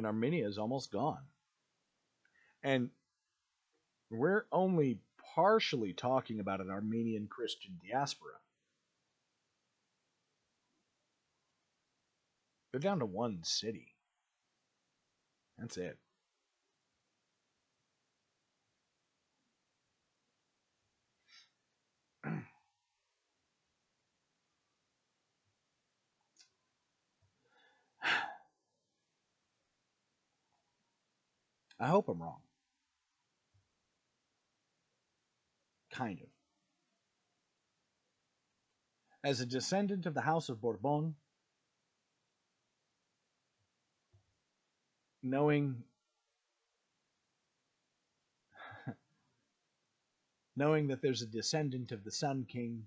[0.00, 1.20] And Armenia is almost gone.
[2.62, 2.88] And
[4.10, 4.98] we're only
[5.34, 8.32] partially talking about an Armenian Christian diaspora.
[12.72, 13.94] They're down to one city.
[15.58, 15.98] That's it.
[31.80, 32.42] I hope I'm wrong.
[35.90, 36.28] Kind of.
[39.24, 41.14] As a descendant of the House of Bourbon,
[45.22, 45.82] knowing
[50.56, 52.86] knowing that there's a descendant of the Sun King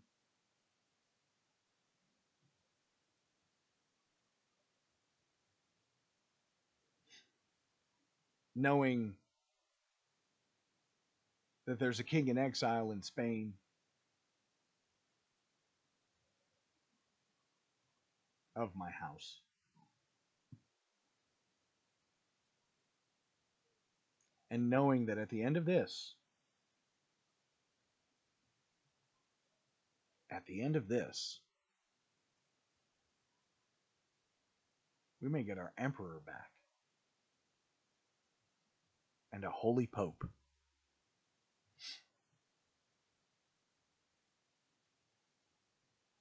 [8.56, 9.14] knowing
[11.66, 13.54] that there's a king in exile in Spain.
[18.56, 19.40] Of my house.
[24.52, 26.14] And knowing that at the end of this,
[30.30, 31.40] at the end of this,
[35.20, 36.53] we may get our emperor back
[39.34, 40.24] and a holy pope.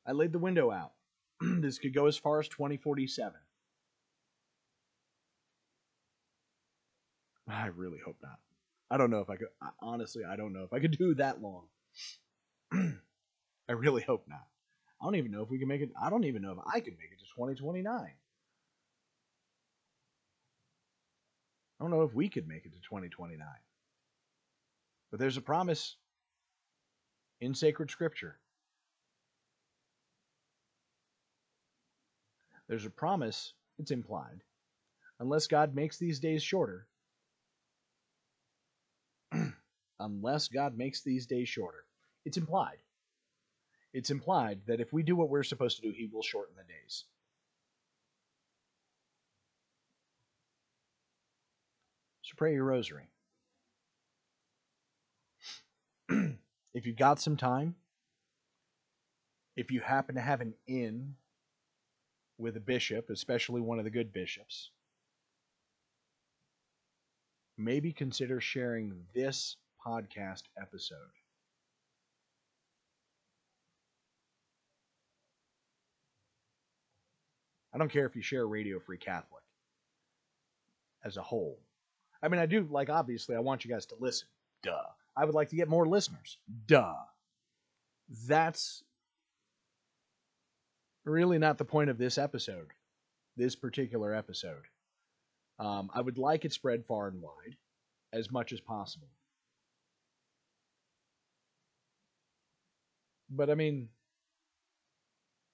[0.05, 0.93] I laid the window out.
[1.41, 3.33] this could go as far as 2047.
[7.49, 8.39] I really hope not.
[8.91, 9.49] I don't know if I could.
[9.81, 11.67] Honestly, I don't know if I could do that long.
[12.73, 14.47] I really hope not.
[15.01, 15.91] I don't even know if we can make it.
[16.01, 18.11] I don't even know if I can make it to 2029.
[21.83, 23.45] I don't know if we could make it to 2029.
[25.11, 25.97] But there's a promise
[27.41, 28.39] in sacred scripture.
[32.69, 34.45] There's a promise, it's implied.
[35.19, 36.87] Unless God makes these days shorter,
[39.99, 41.83] unless God makes these days shorter.
[42.25, 42.79] It's implied.
[43.93, 46.63] It's implied that if we do what we're supposed to do, He will shorten the
[46.63, 47.07] days.
[52.33, 53.11] So pray your rosary.
[56.09, 57.75] if you've got some time,
[59.55, 61.15] if you happen to have an in
[62.39, 64.71] with a bishop, especially one of the good bishops,
[67.59, 70.97] maybe consider sharing this podcast episode.
[77.75, 79.45] I don't care if you share Radio Free Catholic
[81.05, 81.59] as a whole.
[82.23, 84.29] I mean, I do, like, obviously, I want you guys to listen.
[84.63, 84.87] Duh.
[85.17, 86.39] I would like to get more listeners.
[86.67, 86.95] Duh.
[88.27, 88.83] That's
[91.05, 92.69] really not the point of this episode,
[93.37, 94.63] this particular episode.
[95.59, 97.57] Um, I would like it spread far and wide
[98.13, 99.09] as much as possible.
[103.31, 103.89] But I mean,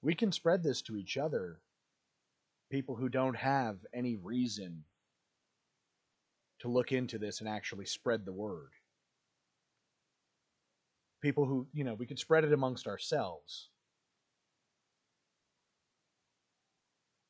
[0.02, 1.60] we can spread this to each other,
[2.70, 4.84] people who don't have any reason
[6.60, 8.70] to look into this and actually spread the word.
[11.20, 13.70] People who, you know, we could spread it amongst ourselves.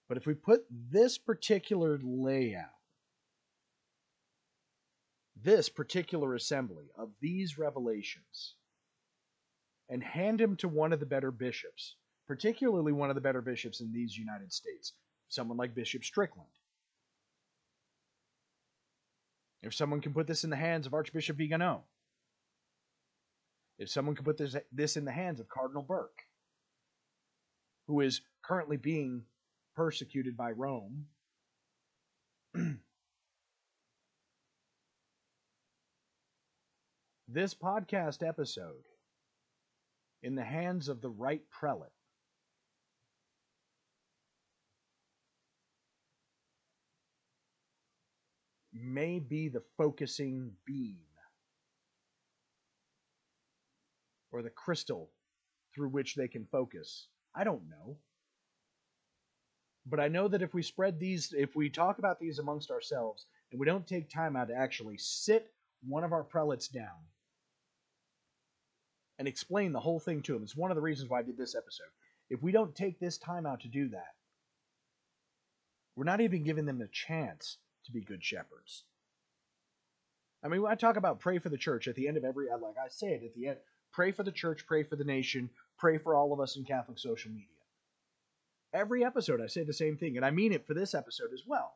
[0.09, 2.65] But if we put this particular layout,
[5.43, 8.55] this particular assembly of these revelations,
[9.89, 11.97] and hand him to one of the better bishops,
[12.27, 14.93] particularly one of the better bishops in these United States,
[15.29, 16.49] someone like Bishop Strickland.
[19.63, 21.85] If someone can put this in the hands of Archbishop Vigano,
[23.79, 26.23] if someone can put this, this in the hands of Cardinal Burke,
[27.87, 29.25] who is currently being
[29.75, 31.07] persecuted by Rome,
[37.29, 38.85] this podcast episode
[40.23, 41.91] in the hands of the right prelate.
[48.81, 50.99] May be the focusing beam
[54.31, 55.11] or the crystal
[55.75, 57.09] through which they can focus.
[57.35, 57.97] I don't know.
[59.87, 63.27] But I know that if we spread these, if we talk about these amongst ourselves,
[63.51, 65.51] and we don't take time out to actually sit
[65.87, 67.07] one of our prelates down
[69.19, 70.43] and explain the whole thing to them.
[70.43, 71.89] It's one of the reasons why I did this episode.
[72.31, 74.15] If we don't take this time out to do that,
[75.97, 77.57] we're not even giving them a chance
[77.89, 78.85] to be good shepherds.
[80.45, 82.47] I mean, when I talk about pray for the church at the end of every,
[82.49, 83.59] like I say it at the end,
[83.93, 86.99] pray for the church, pray for the nation, pray for all of us in Catholic
[86.99, 87.49] social media.
[88.73, 91.43] Every episode, I say the same thing, and I mean it for this episode as
[91.47, 91.73] well.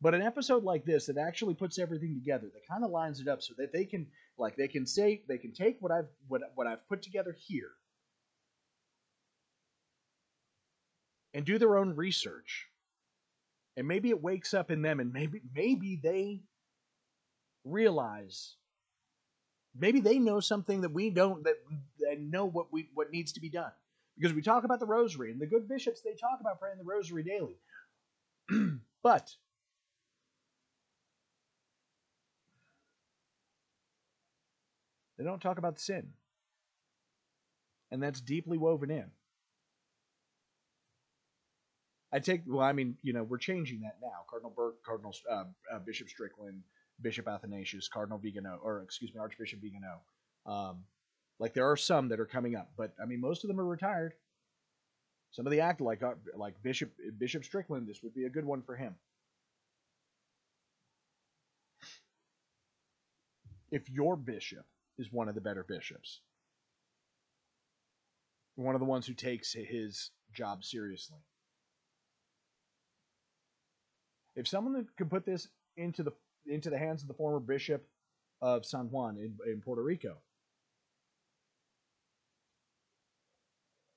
[0.00, 3.28] But an episode like this that actually puts everything together, that kind of lines it
[3.28, 4.06] up so that they can,
[4.38, 7.70] like, they can say, they can take what I've what what I've put together here,
[11.34, 12.66] and do their own research,
[13.76, 16.40] and maybe it wakes up in them, and maybe maybe they
[17.64, 18.54] realize
[19.78, 21.56] maybe they know something that we don't that,
[22.20, 23.72] know what we what needs to be done.
[24.18, 26.84] Because we talk about the rosary and the good bishops they talk about praying the
[26.84, 27.56] rosary daily.
[29.02, 29.30] But
[35.16, 36.08] they don't talk about sin.
[37.92, 39.04] And that's deeply woven in
[42.16, 45.44] i take well i mean you know we're changing that now cardinal burke cardinal uh,
[45.72, 46.62] uh, bishop strickland
[47.00, 50.00] Bishop Athanasius, Cardinal Vigano, or excuse me, Archbishop Vigano.
[50.46, 50.84] Um,
[51.38, 53.66] like there are some that are coming up, but I mean most of them are
[53.66, 54.14] retired.
[55.32, 58.44] Some of the act like uh, like Bishop Bishop Strickland, this would be a good
[58.44, 58.94] one for him.
[63.70, 64.64] If your bishop
[64.96, 66.20] is one of the better bishops,
[68.54, 71.18] one of the ones who takes his job seriously.
[74.36, 76.12] If someone could put this into the
[76.46, 77.86] into the hands of the former bishop
[78.40, 80.18] of San Juan in, in Puerto Rico.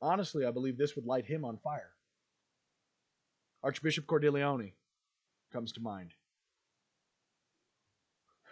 [0.01, 1.91] Honestly, I believe this would light him on fire.
[3.63, 4.71] Archbishop Cordileone
[5.51, 6.13] comes to mind.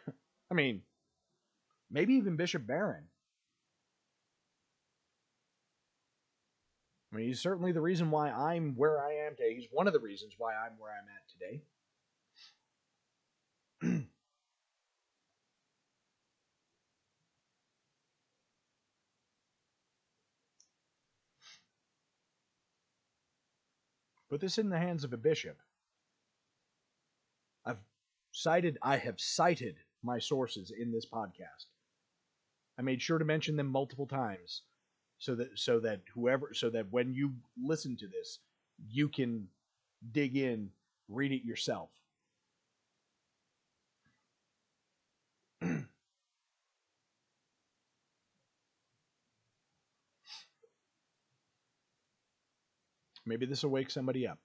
[0.52, 0.82] I mean,
[1.90, 3.06] maybe even Bishop Barron.
[7.12, 9.56] I mean, he's certainly the reason why I'm where I am today.
[9.56, 11.62] He's one of the reasons why I'm where I'm at today.
[24.30, 25.58] Put this in the hands of a bishop.
[27.66, 27.80] I've
[28.32, 31.66] cited I have cited my sources in this podcast.
[32.78, 34.62] I made sure to mention them multiple times
[35.18, 38.40] so that so that whoever so that when you listen to this,
[38.90, 39.48] you can
[40.12, 40.70] dig in,
[41.08, 41.90] read it yourself.
[53.28, 54.40] Maybe this will wake somebody up.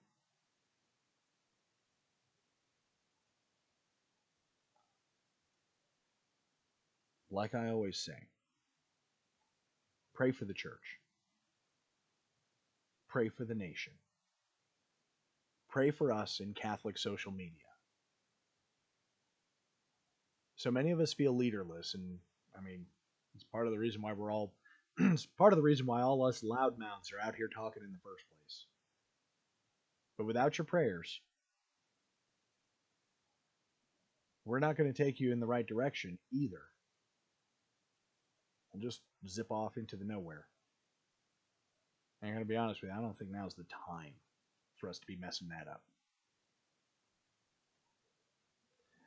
[7.31, 8.29] Like I always say,
[10.15, 11.01] pray for the church.
[13.09, 13.95] Pray for the nation.
[15.71, 17.53] Pray for us in Catholic social media.
[20.57, 22.19] So many of us feel leaderless, and
[22.57, 22.85] I mean,
[23.35, 24.53] it's part of the reason why we're all
[24.99, 27.99] it's part of the reason why all us loudmouths are out here talking in the
[28.05, 28.41] first place.
[30.23, 31.20] But without your prayers,
[34.44, 36.62] we're not going to take you in the right direction either.
[38.73, 40.47] We'll just zip off into the nowhere.
[42.20, 44.12] And I'm going to be honest with you, I don't think now's the time
[44.77, 45.82] for us to be messing that up.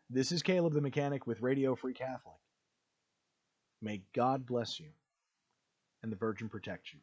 [0.09, 2.35] This is Caleb the Mechanic with Radio Free Catholic.
[3.81, 4.89] May God bless you
[6.03, 6.99] and the Virgin protect you.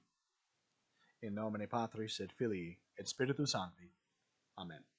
[1.22, 3.89] In nomine Patris et Filii et Spiritus Sancti.
[4.62, 4.91] Amen.